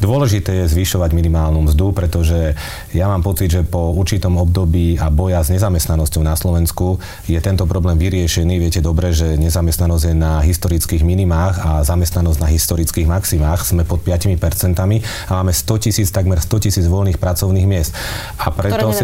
Dôležité 0.02 0.66
je 0.66 0.72
zvyšovať 0.74 1.14
minimálnu 1.14 1.70
mzdu, 1.70 1.94
pretože 1.94 2.58
ja 2.90 3.06
mám 3.06 3.22
pocit, 3.22 3.54
že 3.54 3.62
po 3.62 3.94
určitom 3.94 4.42
období 4.42 4.98
a 4.98 5.14
boja 5.14 5.46
s 5.46 5.54
nezamestnanosťou 5.54 6.26
na 6.26 6.34
Slovensku 6.34 6.98
je 7.30 7.38
tento 7.38 7.70
problém 7.70 8.02
vyriešený. 8.02 8.58
Viete 8.58 8.82
dobre, 8.82 9.14
že 9.14 9.38
nezamestnanosť 9.38 10.04
je 10.10 10.16
na 10.18 10.42
historických 10.42 11.06
minimách 11.06 11.62
a 11.62 11.72
zamestnanosť 11.86 12.40
na 12.42 12.50
historických 12.50 13.06
maximách. 13.06 13.62
Sme 13.70 13.86
pod 13.86 14.02
5% 14.02 14.79
a 14.80 15.36
máme 15.36 15.52
100 15.54 15.90
tisíc, 15.90 16.08
takmer 16.10 16.40
100 16.40 16.66
tisíc 16.66 16.86
voľných 16.88 17.20
pracovných 17.20 17.68
miest. 17.68 17.92
A 18.40 18.50
preto, 18.50 18.90
si, 18.96 19.04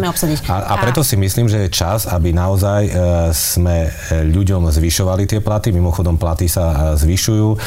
a, 0.50 0.58
a 0.72 0.76
preto 0.80 1.04
si 1.04 1.16
myslím, 1.20 1.52
že 1.52 1.68
je 1.68 1.70
čas, 1.70 2.08
aby 2.08 2.32
naozaj 2.32 2.82
e, 2.88 2.92
sme 3.36 3.88
e, 3.88 3.90
ľuďom 4.26 4.72
zvyšovali 4.72 5.28
tie 5.28 5.40
platy. 5.44 5.76
Mimochodom, 5.76 6.16
platy 6.16 6.48
sa 6.48 6.96
e, 6.96 7.00
zvyšujú 7.00 7.48
e, 7.54 7.58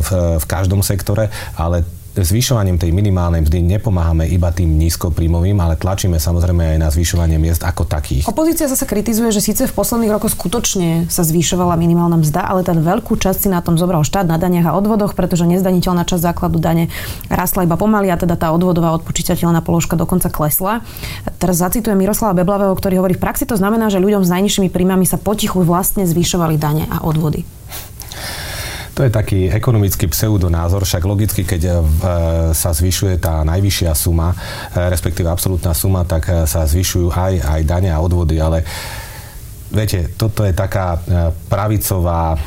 v, 0.00 0.08
v 0.40 0.44
každom 0.48 0.80
sektore, 0.80 1.28
ale 1.54 1.84
zvyšovaním 2.14 2.78
tej 2.78 2.94
minimálnej 2.94 3.42
mzdy 3.42 3.58
nepomáhame 3.64 4.30
iba 4.30 4.54
tým 4.54 4.78
nízkopríjmovým, 4.78 5.58
ale 5.58 5.74
tlačíme 5.74 6.22
samozrejme 6.22 6.74
aj 6.74 6.78
na 6.78 6.88
zvyšovanie 6.92 7.42
miest 7.42 7.66
ako 7.66 7.82
takých. 7.82 8.30
Opozícia 8.30 8.70
zase 8.70 8.86
kritizuje, 8.86 9.34
že 9.34 9.42
síce 9.42 9.66
v 9.66 9.74
posledných 9.74 10.14
rokoch 10.14 10.34
skutočne 10.38 11.10
sa 11.10 11.26
zvyšovala 11.26 11.74
minimálna 11.74 12.22
mzda, 12.22 12.46
ale 12.46 12.62
ten 12.62 12.78
veľkú 12.78 13.18
časť 13.18 13.38
si 13.46 13.48
na 13.50 13.58
tom 13.58 13.74
zobral 13.74 14.06
štát 14.06 14.30
na 14.30 14.38
daniach 14.38 14.70
a 14.70 14.76
odvodoch, 14.78 15.18
pretože 15.18 15.48
nezdaniteľná 15.48 16.06
časť 16.06 16.22
základu 16.30 16.62
dane 16.62 16.86
rastla 17.26 17.66
iba 17.66 17.74
pomaly 17.74 18.14
a 18.14 18.16
teda 18.20 18.38
tá 18.38 18.54
odvodová 18.54 18.94
odpočítateľná 18.94 19.64
položka 19.66 19.98
dokonca 19.98 20.30
klesla. 20.30 20.86
Teraz 21.42 21.58
zacitujem 21.58 21.98
Miroslava 21.98 22.38
Beblavého, 22.38 22.74
ktorý 22.78 23.02
hovorí, 23.02 23.18
v 23.18 23.24
praxi 23.24 23.42
to 23.48 23.58
znamená, 23.58 23.90
že 23.90 23.98
ľuďom 23.98 24.22
s 24.22 24.30
najnižšími 24.30 24.68
príjmami 24.70 25.02
sa 25.02 25.18
potichu 25.18 25.66
vlastne 25.66 26.06
zvyšovali 26.06 26.54
dane 26.60 26.84
a 26.86 27.02
odvody. 27.02 27.42
To 28.94 29.02
je 29.02 29.10
taký 29.10 29.50
ekonomický 29.50 30.06
pseudonázor, 30.06 30.86
však 30.86 31.02
logicky, 31.02 31.42
keď 31.42 31.62
e, 31.66 31.72
sa 32.54 32.70
zvyšuje 32.70 33.18
tá 33.18 33.42
najvyššia 33.42 33.90
suma, 33.90 34.30
e, 34.30 34.36
respektíve 34.86 35.26
absolútna 35.26 35.74
suma, 35.74 36.06
tak 36.06 36.30
e, 36.30 36.46
sa 36.46 36.62
zvyšujú 36.62 37.10
aj, 37.10 37.32
aj 37.42 37.60
dane 37.66 37.90
a 37.90 37.98
odvody, 37.98 38.38
ale 38.38 38.62
viete, 39.74 40.14
toto 40.14 40.46
je 40.46 40.54
taká 40.54 41.02
pravicová 41.50 42.38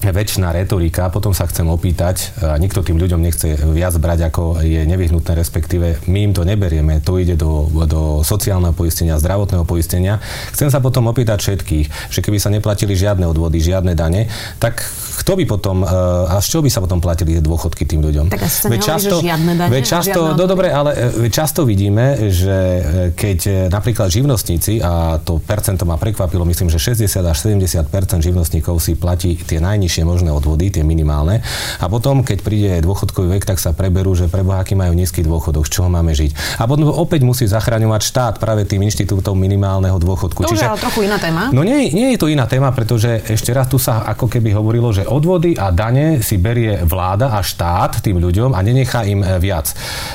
väčšiná 0.00 0.54
retorika. 0.54 1.10
Potom 1.10 1.34
sa 1.34 1.44
chcem 1.50 1.66
opýtať, 1.66 2.30
a 2.38 2.54
nikto 2.56 2.86
tým 2.86 2.96
ľuďom 2.96 3.20
nechce 3.20 3.58
viac 3.74 3.98
brať, 3.98 4.30
ako 4.30 4.62
je 4.62 4.86
nevyhnutné, 4.86 5.32
respektíve 5.34 6.06
my 6.06 6.30
im 6.30 6.32
to 6.32 6.46
neberieme. 6.46 7.02
To 7.02 7.18
ide 7.18 7.34
do, 7.34 7.66
do 7.84 8.22
sociálneho 8.22 8.72
poistenia, 8.72 9.18
zdravotného 9.18 9.66
poistenia. 9.66 10.22
Chcem 10.54 10.70
sa 10.70 10.78
potom 10.78 11.10
opýtať 11.10 11.42
všetkých, 11.42 12.14
že 12.14 12.22
keby 12.22 12.38
sa 12.38 12.54
neplatili 12.54 12.94
žiadne 12.94 13.26
odvody, 13.26 13.58
žiadne 13.58 13.98
dane, 13.98 14.30
tak 14.62 14.86
kto 15.18 15.32
by 15.34 15.44
potom, 15.50 15.82
e, 15.82 15.86
a 16.30 16.38
z 16.38 16.46
čoho 16.46 16.62
by 16.62 16.70
sa 16.70 16.78
potom 16.78 17.02
platili 17.02 17.42
dôchodky 17.42 17.82
tým 17.84 18.06
ľuďom? 18.06 18.30
Tak 18.30 18.46
asi 18.46 18.58
sa 18.62 18.68
veď 18.70 18.80
často, 18.80 19.14
žiadne 19.18 19.52
dane, 19.58 19.70
veď 19.74 19.82
často, 19.82 20.20
no 20.38 20.44
dobre, 20.46 20.70
ale 20.70 20.90
e, 20.94 21.28
často 21.28 21.66
vidíme, 21.66 22.30
že 22.30 22.56
e, 22.56 22.80
keď 23.18 23.68
napríklad 23.68 24.14
živnostníci, 24.14 24.78
a 24.78 25.18
to 25.18 25.42
percento 25.42 25.82
ma 25.82 25.98
prekvapilo, 25.98 26.46
myslím, 26.46 26.70
že 26.70 26.78
60 26.78 27.18
až 27.26 27.36
70% 27.50 27.82
živnostníkov 28.22 28.78
si 28.78 28.94
platí 28.94 29.34
tie 29.34 29.58
najnižšie 29.58 29.88
najnižšie 29.88 30.04
možné 30.04 30.30
odvody, 30.30 30.68
tie 30.68 30.84
minimálne. 30.84 31.40
A 31.80 31.88
potom, 31.88 32.20
keď 32.20 32.38
príde 32.44 32.72
dôchodkový 32.84 33.40
vek, 33.40 33.48
tak 33.48 33.56
sa 33.56 33.72
preberú, 33.72 34.12
že 34.12 34.28
preboha, 34.28 34.60
aký 34.60 34.76
majú 34.76 34.92
nízky 34.92 35.24
dôchodok, 35.24 35.64
z 35.64 35.80
čoho 35.80 35.88
máme 35.88 36.12
žiť. 36.12 36.60
A 36.60 36.68
potom 36.68 36.92
opäť 36.92 37.24
musí 37.24 37.48
zachraňovať 37.48 38.02
štát 38.04 38.34
práve 38.36 38.68
tým 38.68 38.84
inštitútom 38.84 39.32
minimálneho 39.32 39.96
dôchodku. 39.96 40.44
To 40.44 40.52
Čiže, 40.52 40.60
je 40.60 40.70
ale 40.76 40.78
trochu 40.78 41.00
iná 41.08 41.16
téma. 41.16 41.48
No 41.50 41.64
nie, 41.64 41.88
nie 41.88 42.12
je 42.12 42.18
to 42.20 42.28
iná 42.28 42.44
téma, 42.44 42.68
pretože 42.76 43.24
ešte 43.24 43.50
raz 43.56 43.66
tu 43.72 43.80
sa 43.80 44.04
ako 44.04 44.28
keby 44.28 44.52
hovorilo, 44.52 44.92
že 44.92 45.07
odvody 45.08 45.56
a 45.56 45.72
dane 45.72 46.20
si 46.20 46.36
berie 46.36 46.84
vláda 46.84 47.34
a 47.34 47.40
štát 47.40 48.04
tým 48.04 48.20
ľuďom 48.20 48.52
a 48.52 48.60
nenechá 48.60 49.08
im 49.08 49.24
e, 49.24 49.40
viac. 49.40 49.72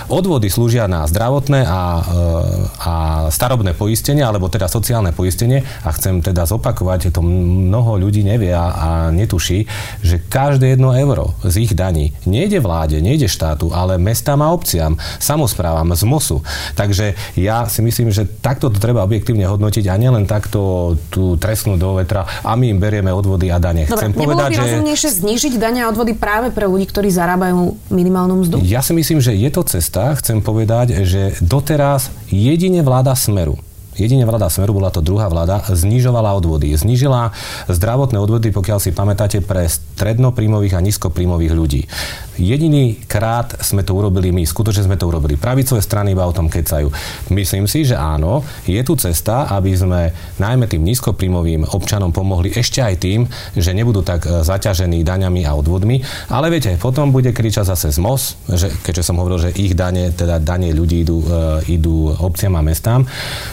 Odvody 0.08 0.48
slúžia 0.48 0.86
na 0.86 1.04
zdravotné 1.10 1.66
a, 1.66 1.82
e, 2.00 2.02
a 2.80 2.94
starobné 3.34 3.74
poistenie, 3.74 4.22
alebo 4.22 4.48
teda 4.48 4.70
sociálne 4.70 5.12
poistenie 5.12 5.66
a 5.84 5.90
chcem 5.92 6.22
teda 6.22 6.46
zopakovať, 6.46 7.10
to 7.10 7.26
mnoho 7.26 7.98
ľudí 7.98 8.22
nevie 8.22 8.54
a, 8.54 8.66
a 8.70 8.88
netuší, 9.10 9.66
že 10.06 10.22
každé 10.22 10.78
jedno 10.78 10.94
euro 10.94 11.34
z 11.42 11.66
ich 11.66 11.74
daní 11.74 12.14
nejde 12.30 12.62
vláde, 12.62 13.02
nejde 13.02 13.26
štátu, 13.26 13.74
ale 13.74 13.98
mestám 13.98 14.40
a 14.46 14.54
obciam, 14.54 14.96
samozprávam, 15.18 15.90
z 15.98 16.04
MOSu. 16.06 16.40
Takže 16.78 17.18
ja 17.36 17.66
si 17.66 17.82
myslím, 17.82 18.14
že 18.14 18.26
takto 18.26 18.70
to 18.70 18.78
treba 18.78 19.06
objektívne 19.06 19.46
hodnotiť 19.50 19.86
a 19.90 19.96
nielen 19.98 20.30
takto 20.30 20.94
tu 21.10 21.36
tresknúť 21.38 21.80
do 21.80 21.98
vetra 21.98 22.26
a 22.44 22.54
my 22.54 22.70
im 22.70 22.80
berieme 22.80 23.10
odvody 23.10 23.50
a 23.50 23.58
dane. 23.58 23.86
Dobre, 23.86 23.98
Chcem 24.00 24.12
povedať, 24.14 24.50
že... 24.60 24.83
rozumnejšie 24.84 25.24
znižiť 25.24 25.54
dane 25.56 25.80
a 25.80 25.88
odvody 25.88 26.12
práve 26.12 26.52
pre 26.52 26.68
ľudí, 26.68 26.92
ktorí 26.92 27.08
zarábajú 27.08 27.80
minimálnu 27.88 28.44
mzdu? 28.44 28.60
Ja 28.68 28.84
si 28.84 28.92
myslím, 28.92 29.24
že 29.24 29.32
je 29.32 29.48
to 29.48 29.64
cesta. 29.64 30.12
Chcem 30.20 30.44
povedať, 30.44 31.08
že 31.08 31.40
doteraz 31.40 32.12
jedine 32.28 32.84
vláda 32.84 33.16
Smeru 33.16 33.56
jedine 33.94 34.26
vláda 34.26 34.50
Smeru, 34.50 34.74
bola 34.74 34.90
to 34.90 35.06
druhá 35.06 35.30
vláda, 35.30 35.62
znižovala 35.70 36.34
odvody. 36.34 36.74
Znižila 36.74 37.30
zdravotné 37.70 38.18
odvody, 38.18 38.50
pokiaľ 38.50 38.82
si 38.82 38.90
pamätáte, 38.90 39.46
pre 39.46 39.70
strednoprímových 39.70 40.74
a 40.78 40.82
nízkoprímových 40.82 41.54
ľudí. 41.54 41.82
Jediný 42.38 42.98
krát 43.06 43.54
sme 43.62 43.86
to 43.86 43.94
urobili 43.94 44.34
my, 44.34 44.42
skutočne 44.42 44.90
sme 44.90 44.98
to 44.98 45.06
urobili. 45.06 45.38
Pravicové 45.38 45.86
strany 45.86 46.18
iba 46.18 46.26
o 46.26 46.34
tom 46.34 46.50
kecajú. 46.50 46.90
Myslím 47.30 47.70
si, 47.70 47.86
že 47.86 47.94
áno, 47.94 48.42
je 48.66 48.82
tu 48.82 48.98
cesta, 48.98 49.46
aby 49.54 49.72
sme 49.78 50.10
najmä 50.42 50.66
tým 50.66 50.82
nízkoprímovým 50.82 51.70
občanom 51.70 52.10
pomohli 52.10 52.50
ešte 52.50 52.82
aj 52.82 52.96
tým, 52.98 53.30
že 53.54 53.78
nebudú 53.78 54.02
tak 54.02 54.26
e, 54.26 54.42
zaťažení 54.42 55.06
daňami 55.06 55.46
a 55.46 55.54
odvodmi. 55.54 56.02
Ale 56.34 56.50
viete, 56.50 56.74
potom 56.82 57.14
bude 57.14 57.30
kričať 57.30 57.70
zase 57.70 57.94
z 57.94 58.02
MOS, 58.02 58.24
že, 58.50 58.74
keďže 58.82 59.06
som 59.06 59.22
hovoril, 59.22 59.50
že 59.50 59.56
ich 59.56 59.78
dane, 59.78 60.10
teda 60.10 60.42
dane 60.42 60.74
ľudí 60.74 61.06
idú, 61.06 61.22
uh, 61.26 61.60
idú 61.70 62.14
obciam 62.18 62.56
a 62.58 62.62
mestám, 62.66 63.06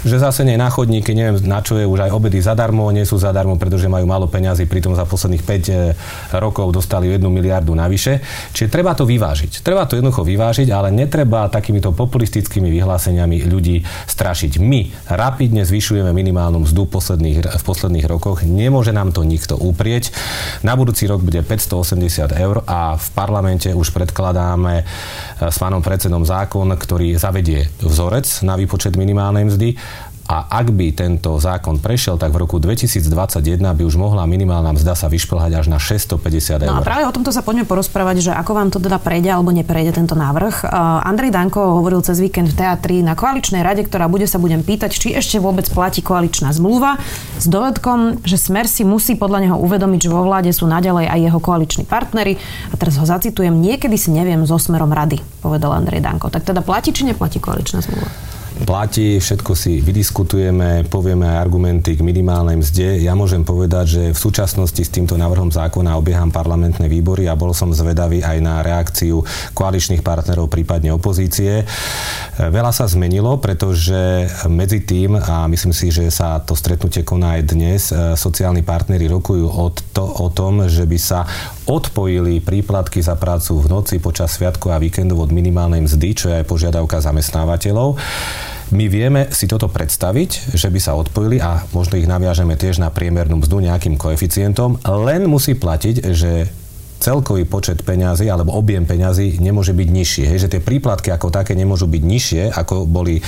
že 0.07 0.17
zase 0.17 0.47
nie 0.47 0.57
na 0.57 0.71
chodníky, 0.73 1.13
neviem 1.13 1.37
na 1.45 1.61
čo 1.61 1.77
je, 1.77 1.85
už 1.85 2.09
aj 2.09 2.15
obedy 2.15 2.39
zadarmo, 2.41 2.89
nie 2.95 3.05
sú 3.05 3.19
zadarmo, 3.21 3.59
pretože 3.61 3.91
majú 3.91 4.07
málo 4.07 4.27
peňazí, 4.31 4.65
pritom 4.71 4.95
za 4.95 5.05
posledných 5.05 5.43
5 5.43 5.69
e, 5.69 5.75
rokov 6.39 6.71
dostali 6.73 7.11
1 7.11 7.21
miliardu 7.27 7.75
navyše. 7.75 8.23
Čiže 8.55 8.70
treba 8.71 8.95
to 8.95 9.05
vyvážiť. 9.05 9.61
Treba 9.61 9.85
to 9.85 9.99
jednoducho 9.99 10.23
vyvážiť, 10.23 10.71
ale 10.71 10.95
netreba 10.95 11.51
takýmito 11.51 11.91
populistickými 11.91 12.71
vyhláseniami 12.71 13.45
ľudí 13.51 13.83
strašiť. 14.07 14.63
My 14.63 14.89
rapidne 15.11 15.67
zvyšujeme 15.67 16.15
minimálnu 16.15 16.65
mzdu 16.65 16.87
posledných, 16.87 17.45
v 17.45 17.63
posledných 17.67 18.07
rokoch. 18.07 18.47
Nemôže 18.47 18.95
nám 18.95 19.11
to 19.11 19.27
nikto 19.27 19.59
uprieť. 19.59 20.15
Na 20.63 20.79
budúci 20.79 21.11
rok 21.11 21.21
bude 21.21 21.43
580 21.43 22.31
eur 22.39 22.63
a 22.65 22.95
v 22.95 23.07
parlamente 23.13 23.75
už 23.75 23.91
predkladáme 23.91 24.87
s 25.43 25.57
pánom 25.59 25.83
predsedom 25.83 26.23
zákon, 26.23 26.71
ktorý 26.71 27.19
zavedie 27.19 27.67
vzorec 27.83 28.47
na 28.47 28.55
výpočet 28.55 28.95
minimálnej 28.95 29.51
mzdy 29.51 29.69
a 30.31 30.47
ak 30.47 30.71
by 30.71 30.95
tento 30.95 31.43
zákon 31.43 31.83
prešiel, 31.83 32.15
tak 32.15 32.31
v 32.31 32.47
roku 32.47 32.63
2021 32.63 33.03
by 33.67 33.83
už 33.83 33.99
mohla 33.99 34.23
minimálna 34.31 34.71
mzda 34.71 34.95
sa 34.95 35.11
vyšplhať 35.11 35.59
až 35.59 35.67
na 35.67 35.83
650 35.83 36.63
eur. 36.63 36.71
No 36.71 36.79
a 36.79 36.87
práve 36.87 37.03
o 37.03 37.11
tomto 37.11 37.35
sa 37.35 37.43
poďme 37.43 37.67
porozprávať, 37.67 38.31
že 38.31 38.31
ako 38.31 38.53
vám 38.55 38.71
to 38.71 38.79
teda 38.79 39.03
prejde 39.03 39.27
alebo 39.27 39.51
neprejde 39.51 39.99
tento 39.99 40.15
návrh. 40.15 40.71
Uh, 40.71 41.03
Andrej 41.03 41.35
Danko 41.35 41.83
hovoril 41.83 41.99
cez 42.07 42.23
víkend 42.23 42.55
v 42.55 42.63
teatri 42.63 43.03
na 43.03 43.19
koaličnej 43.19 43.67
rade, 43.67 43.83
ktorá 43.83 44.07
bude 44.07 44.31
sa 44.31 44.39
budem 44.39 44.63
pýtať, 44.63 44.95
či 44.95 45.19
ešte 45.19 45.43
vôbec 45.43 45.67
platí 45.67 45.99
koaličná 45.99 46.55
zmluva 46.55 47.03
s 47.35 47.51
dovedkom, 47.51 48.23
že 48.23 48.39
Smer 48.39 48.71
si 48.71 48.87
musí 48.87 49.19
podľa 49.19 49.51
neho 49.51 49.57
uvedomiť, 49.59 50.07
že 50.07 50.15
vo 50.15 50.23
vláde 50.23 50.55
sú 50.55 50.71
naďalej 50.71 51.11
aj 51.11 51.21
jeho 51.27 51.41
koaliční 51.43 51.91
partnery. 51.91 52.39
A 52.71 52.79
teraz 52.79 52.95
ho 53.03 53.05
zacitujem, 53.09 53.59
niekedy 53.59 53.99
si 53.99 54.15
neviem 54.15 54.47
so 54.47 54.63
Smerom 54.63 54.95
rady, 54.95 55.19
povedal 55.43 55.75
Andrej 55.75 56.07
Danko. 56.07 56.31
Tak 56.31 56.47
teda 56.47 56.63
platí 56.63 56.95
či 56.95 57.03
neplatí 57.03 57.43
koaličná 57.43 57.83
zmluva? 57.83 58.31
Platí, 58.67 59.19
všetko 59.19 59.53
si 59.57 59.81
vydiskutujeme, 59.81 60.87
povieme 60.87 61.27
aj 61.27 61.41
argumenty 61.43 61.97
k 61.97 62.05
minimálnej 62.05 62.61
mzde. 62.61 63.03
Ja 63.03 63.17
môžem 63.17 63.47
povedať, 63.47 63.87
že 63.87 64.03
v 64.13 64.19
súčasnosti 64.19 64.79
s 64.79 64.91
týmto 64.91 65.15
návrhom 65.17 65.51
zákona 65.51 65.97
obieham 65.97 66.29
parlamentné 66.35 66.91
výbory 66.91 67.27
a 67.27 67.39
bol 67.39 67.55
som 67.57 67.73
zvedavý 67.73 68.21
aj 68.21 68.39
na 68.43 68.61
reakciu 68.61 69.23
koaličných 69.55 70.05
partnerov, 70.05 70.51
prípadne 70.51 70.93
opozície. 70.95 71.65
Veľa 72.37 72.73
sa 72.73 72.89
zmenilo, 72.89 73.39
pretože 73.39 74.29
medzi 74.51 74.83
tým, 74.85 75.19
a 75.19 75.47
myslím 75.49 75.75
si, 75.77 75.93
že 75.93 76.09
sa 76.09 76.41
to 76.43 76.57
stretnutie 76.57 77.05
koná 77.07 77.41
aj 77.41 77.43
dnes, 77.47 77.83
e, 77.93 78.15
sociálni 78.17 78.65
partnery 78.65 79.07
rokujú 79.11 79.47
o, 79.47 79.67
to, 79.73 80.05
o 80.05 80.29
tom, 80.33 80.67
že 80.67 80.85
by 80.87 80.99
sa 80.99 81.29
odpojili 81.71 82.43
príplatky 82.43 82.99
za 82.99 83.15
prácu 83.15 83.63
v 83.63 83.71
noci 83.71 84.03
počas 84.03 84.35
sviatku 84.35 84.75
a 84.75 84.83
víkendov 84.83 85.23
od 85.23 85.31
minimálnej 85.31 85.87
mzdy, 85.87 86.09
čo 86.19 86.27
je 86.27 86.43
aj 86.43 86.51
požiadavka 86.51 86.99
zamestnávateľov. 86.99 87.95
My 88.75 88.91
vieme 88.91 89.31
si 89.31 89.47
toto 89.47 89.71
predstaviť, 89.71 90.55
že 90.55 90.67
by 90.67 90.79
sa 90.83 90.99
odpojili 90.99 91.39
a 91.39 91.63
možno 91.71 91.99
ich 91.99 92.11
naviažeme 92.11 92.59
tiež 92.59 92.83
na 92.83 92.91
priemernú 92.91 93.39
mzdu 93.39 93.63
nejakým 93.63 93.95
koeficientom, 93.95 94.83
len 94.83 95.31
musí 95.31 95.55
platiť, 95.55 96.11
že 96.11 96.51
celkový 97.01 97.49
počet 97.49 97.81
peňazí 97.81 98.29
alebo 98.29 98.53
objem 98.55 98.85
peňazí 98.85 99.41
nemôže 99.41 99.73
byť 99.73 99.89
nižší. 99.89 100.23
Hej, 100.29 100.47
že 100.47 100.53
tie 100.53 100.63
príplatky 100.63 101.09
ako 101.11 101.33
také 101.33 101.57
nemôžu 101.57 101.89
byť 101.89 102.03
nižšie, 102.05 102.43
ako 102.53 102.85
boli 102.85 103.19
e, 103.19 103.23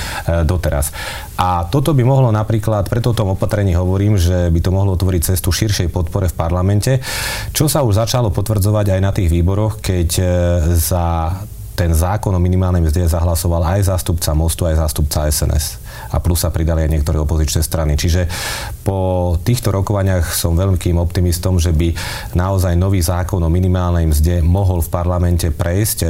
doteraz. 0.44 0.92
A 1.40 1.66
toto 1.66 1.96
by 1.96 2.04
mohlo 2.04 2.28
napríklad, 2.28 2.86
preto 2.92 3.10
o 3.10 3.18
tom 3.18 3.32
opatrení 3.32 3.72
hovorím, 3.72 4.20
že 4.20 4.52
by 4.52 4.60
to 4.60 4.70
mohlo 4.70 4.94
otvoriť 4.94 5.32
cestu 5.32 5.50
širšej 5.50 5.88
podpore 5.88 6.28
v 6.28 6.36
parlamente, 6.36 7.00
čo 7.56 7.66
sa 7.66 7.80
už 7.80 7.96
začalo 7.96 8.28
potvrdzovať 8.28 8.86
aj 8.92 9.00
na 9.00 9.10
tých 9.10 9.32
výboroch, 9.32 9.80
keď 9.80 10.08
e, 10.20 10.24
za 10.76 11.32
ten 11.82 11.90
zákon 11.90 12.30
o 12.30 12.38
minimálnej 12.38 12.78
mzde 12.78 13.10
zahlasoval 13.10 13.66
aj 13.74 13.90
zástupca 13.90 14.30
Mostu, 14.38 14.70
aj 14.70 14.78
zástupca 14.78 15.26
SNS. 15.26 15.82
A 16.14 16.22
plus 16.22 16.46
sa 16.46 16.54
pridali 16.54 16.86
aj 16.86 16.94
niektoré 16.94 17.18
opozičné 17.18 17.58
strany. 17.58 17.98
Čiže 17.98 18.30
po 18.86 19.34
týchto 19.42 19.74
rokovaniach 19.74 20.30
som 20.30 20.54
veľkým 20.54 20.94
optimistom, 21.02 21.58
že 21.58 21.74
by 21.74 21.90
naozaj 22.38 22.78
nový 22.78 23.02
zákon 23.02 23.42
o 23.42 23.50
minimálnej 23.50 24.06
mzde 24.06 24.46
mohol 24.46 24.78
v 24.78 24.92
parlamente 24.94 25.50
prejsť 25.50 25.98
e, 26.06 26.08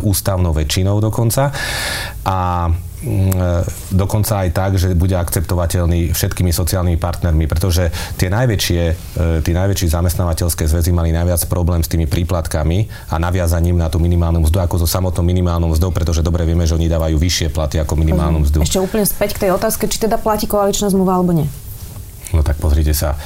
ústavnou 0.00 0.56
väčšinou 0.56 0.96
dokonca. 1.04 1.52
A 2.24 2.72
dokonca 3.90 4.46
aj 4.46 4.48
tak, 4.54 4.78
že 4.78 4.94
bude 4.94 5.18
akceptovateľný 5.18 6.14
všetkými 6.14 6.54
sociálnymi 6.54 6.98
partnermi, 7.02 7.50
pretože 7.50 7.90
tie 8.14 8.30
najväčšie, 8.30 8.82
tie 9.42 9.54
najväčšie 9.54 9.88
zamestnávateľské 9.90 10.70
zväzy 10.70 10.94
mali 10.94 11.10
najviac 11.10 11.42
problém 11.50 11.82
s 11.82 11.90
tými 11.90 12.06
príplatkami 12.06 12.86
a 13.10 13.18
naviazaním 13.18 13.74
na 13.74 13.90
tú 13.90 13.98
minimálnu 13.98 14.46
mzdu 14.46 14.62
ako 14.62 14.82
so 14.82 14.86
samotnou 14.86 15.26
minimálnou 15.26 15.74
mzdou, 15.74 15.90
pretože 15.90 16.22
dobre 16.22 16.46
vieme, 16.46 16.62
že 16.62 16.78
oni 16.78 16.86
dávajú 16.86 17.18
vyššie 17.18 17.50
platy 17.50 17.82
ako 17.82 17.98
minimálnu 17.98 18.46
mzdu. 18.46 18.62
Ešte 18.62 18.78
úplne 18.78 19.02
späť 19.02 19.34
k 19.34 19.48
tej 19.48 19.50
otázke, 19.58 19.90
či 19.90 19.98
teda 19.98 20.22
platí 20.22 20.46
koaličná 20.46 20.86
zmluva 20.86 21.18
alebo 21.18 21.34
nie. 21.34 21.50
No 22.30 22.40
tak 22.46 22.62
pozrite 22.62 22.94
sa. 22.94 23.18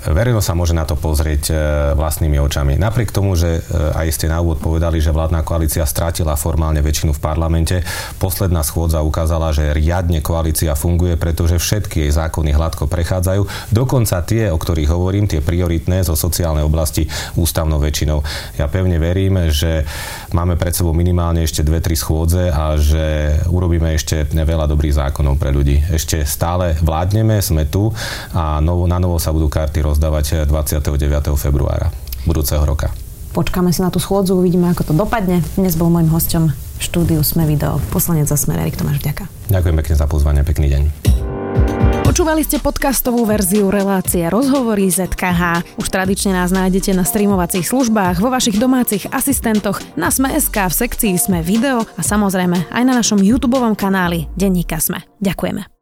Verejnosť 0.00 0.46
sa 0.46 0.56
môže 0.56 0.72
na 0.72 0.88
to 0.88 0.96
pozrieť 0.96 1.42
e, 1.50 1.54
vlastnými 1.92 2.40
očami. 2.40 2.80
Napriek 2.80 3.12
tomu, 3.12 3.36
že 3.36 3.60
e, 3.60 3.60
aj 3.92 4.08
ste 4.16 4.32
na 4.32 4.40
úvod 4.40 4.56
povedali, 4.56 4.96
že 4.96 5.12
vládna 5.12 5.44
koalícia 5.44 5.84
strátila 5.84 6.40
formálne 6.40 6.80
väčšinu 6.80 7.12
v 7.12 7.20
parlamente, 7.20 7.84
posledná 8.16 8.64
schôdza 8.64 9.04
ukázala, 9.04 9.52
že 9.52 9.76
riadne 9.76 10.24
koalícia 10.24 10.72
funguje, 10.72 11.20
pretože 11.20 11.60
všetky 11.60 12.08
jej 12.08 12.12
zákony 12.16 12.56
hladko 12.56 12.88
prechádzajú. 12.88 13.72
Dokonca 13.74 14.24
tie, 14.24 14.48
o 14.48 14.56
ktorých 14.56 14.88
hovorím, 14.88 15.28
tie 15.28 15.44
prioritné 15.44 16.00
zo 16.00 16.16
sociálnej 16.16 16.64
oblasti 16.64 17.04
ústavnou 17.36 17.76
väčšinou. 17.76 18.24
Ja 18.56 18.72
pevne 18.72 18.96
verím, 18.96 19.52
že 19.52 19.84
máme 20.32 20.56
pred 20.56 20.72
sebou 20.72 20.96
minimálne 20.96 21.44
ešte 21.44 21.60
dve, 21.60 21.84
tri 21.84 21.92
schôdze 21.92 22.48
a 22.48 22.80
že 22.80 23.36
urobíme 23.52 23.92
ešte 23.92 24.24
veľa 24.32 24.64
dobrých 24.64 24.96
zákonov 24.96 25.36
pre 25.36 25.52
ľudí. 25.52 25.84
Ešte 25.92 26.24
stále 26.24 26.78
vládneme, 26.80 27.36
sme 27.44 27.68
tu 27.68 27.92
a 28.32 28.64
novo, 28.64 28.88
na 28.88 28.96
novo 28.96 29.20
sa 29.20 29.34
budú 29.34 29.50
karty 29.50 29.89
rozdávať 29.90 30.46
29. 30.46 31.34
februára 31.34 31.90
budúceho 32.22 32.62
roka. 32.62 32.94
Počkáme 33.30 33.70
si 33.70 33.78
na 33.78 33.94
tú 33.94 34.02
schôdzu, 34.02 34.34
uvidíme, 34.34 34.66
ako 34.70 34.90
to 34.90 34.94
dopadne. 34.94 35.38
Dnes 35.54 35.78
bol 35.78 35.86
môjim 35.86 36.10
hosťom 36.10 36.50
v 36.50 36.80
štúdiu 36.82 37.22
Sme 37.22 37.46
video 37.46 37.78
poslanec 37.94 38.26
za 38.26 38.34
Smer 38.34 38.58
Erik 38.58 38.74
Tomáš 38.74 38.98
Vďaka. 38.98 39.30
Ďakujem 39.46 39.76
pekne 39.78 39.94
za 39.94 40.06
pozvanie, 40.10 40.42
pekný 40.42 40.66
deň. 40.66 40.82
Počúvali 42.10 42.42
ste 42.42 42.58
podcastovú 42.58 43.22
verziu 43.22 43.70
relácie 43.70 44.26
Rozhovory 44.26 44.90
ZKH. 44.90 45.78
Už 45.78 45.86
tradične 45.86 46.34
nás 46.34 46.50
nájdete 46.50 46.90
na 46.90 47.06
streamovacích 47.06 47.70
službách, 47.70 48.18
vo 48.18 48.34
vašich 48.34 48.58
domácich 48.58 49.06
asistentoch, 49.14 49.78
na 49.94 50.10
Sme.sk, 50.10 50.66
v 50.66 50.74
sekcii 50.74 51.14
Sme 51.14 51.38
video 51.38 51.86
a 51.86 52.02
samozrejme 52.02 52.66
aj 52.66 52.82
na 52.82 52.98
našom 52.98 53.22
YouTube 53.22 53.62
kanáli 53.78 54.26
Denníka 54.34 54.82
Sme. 54.82 55.06
Ďakujeme. 55.22 55.79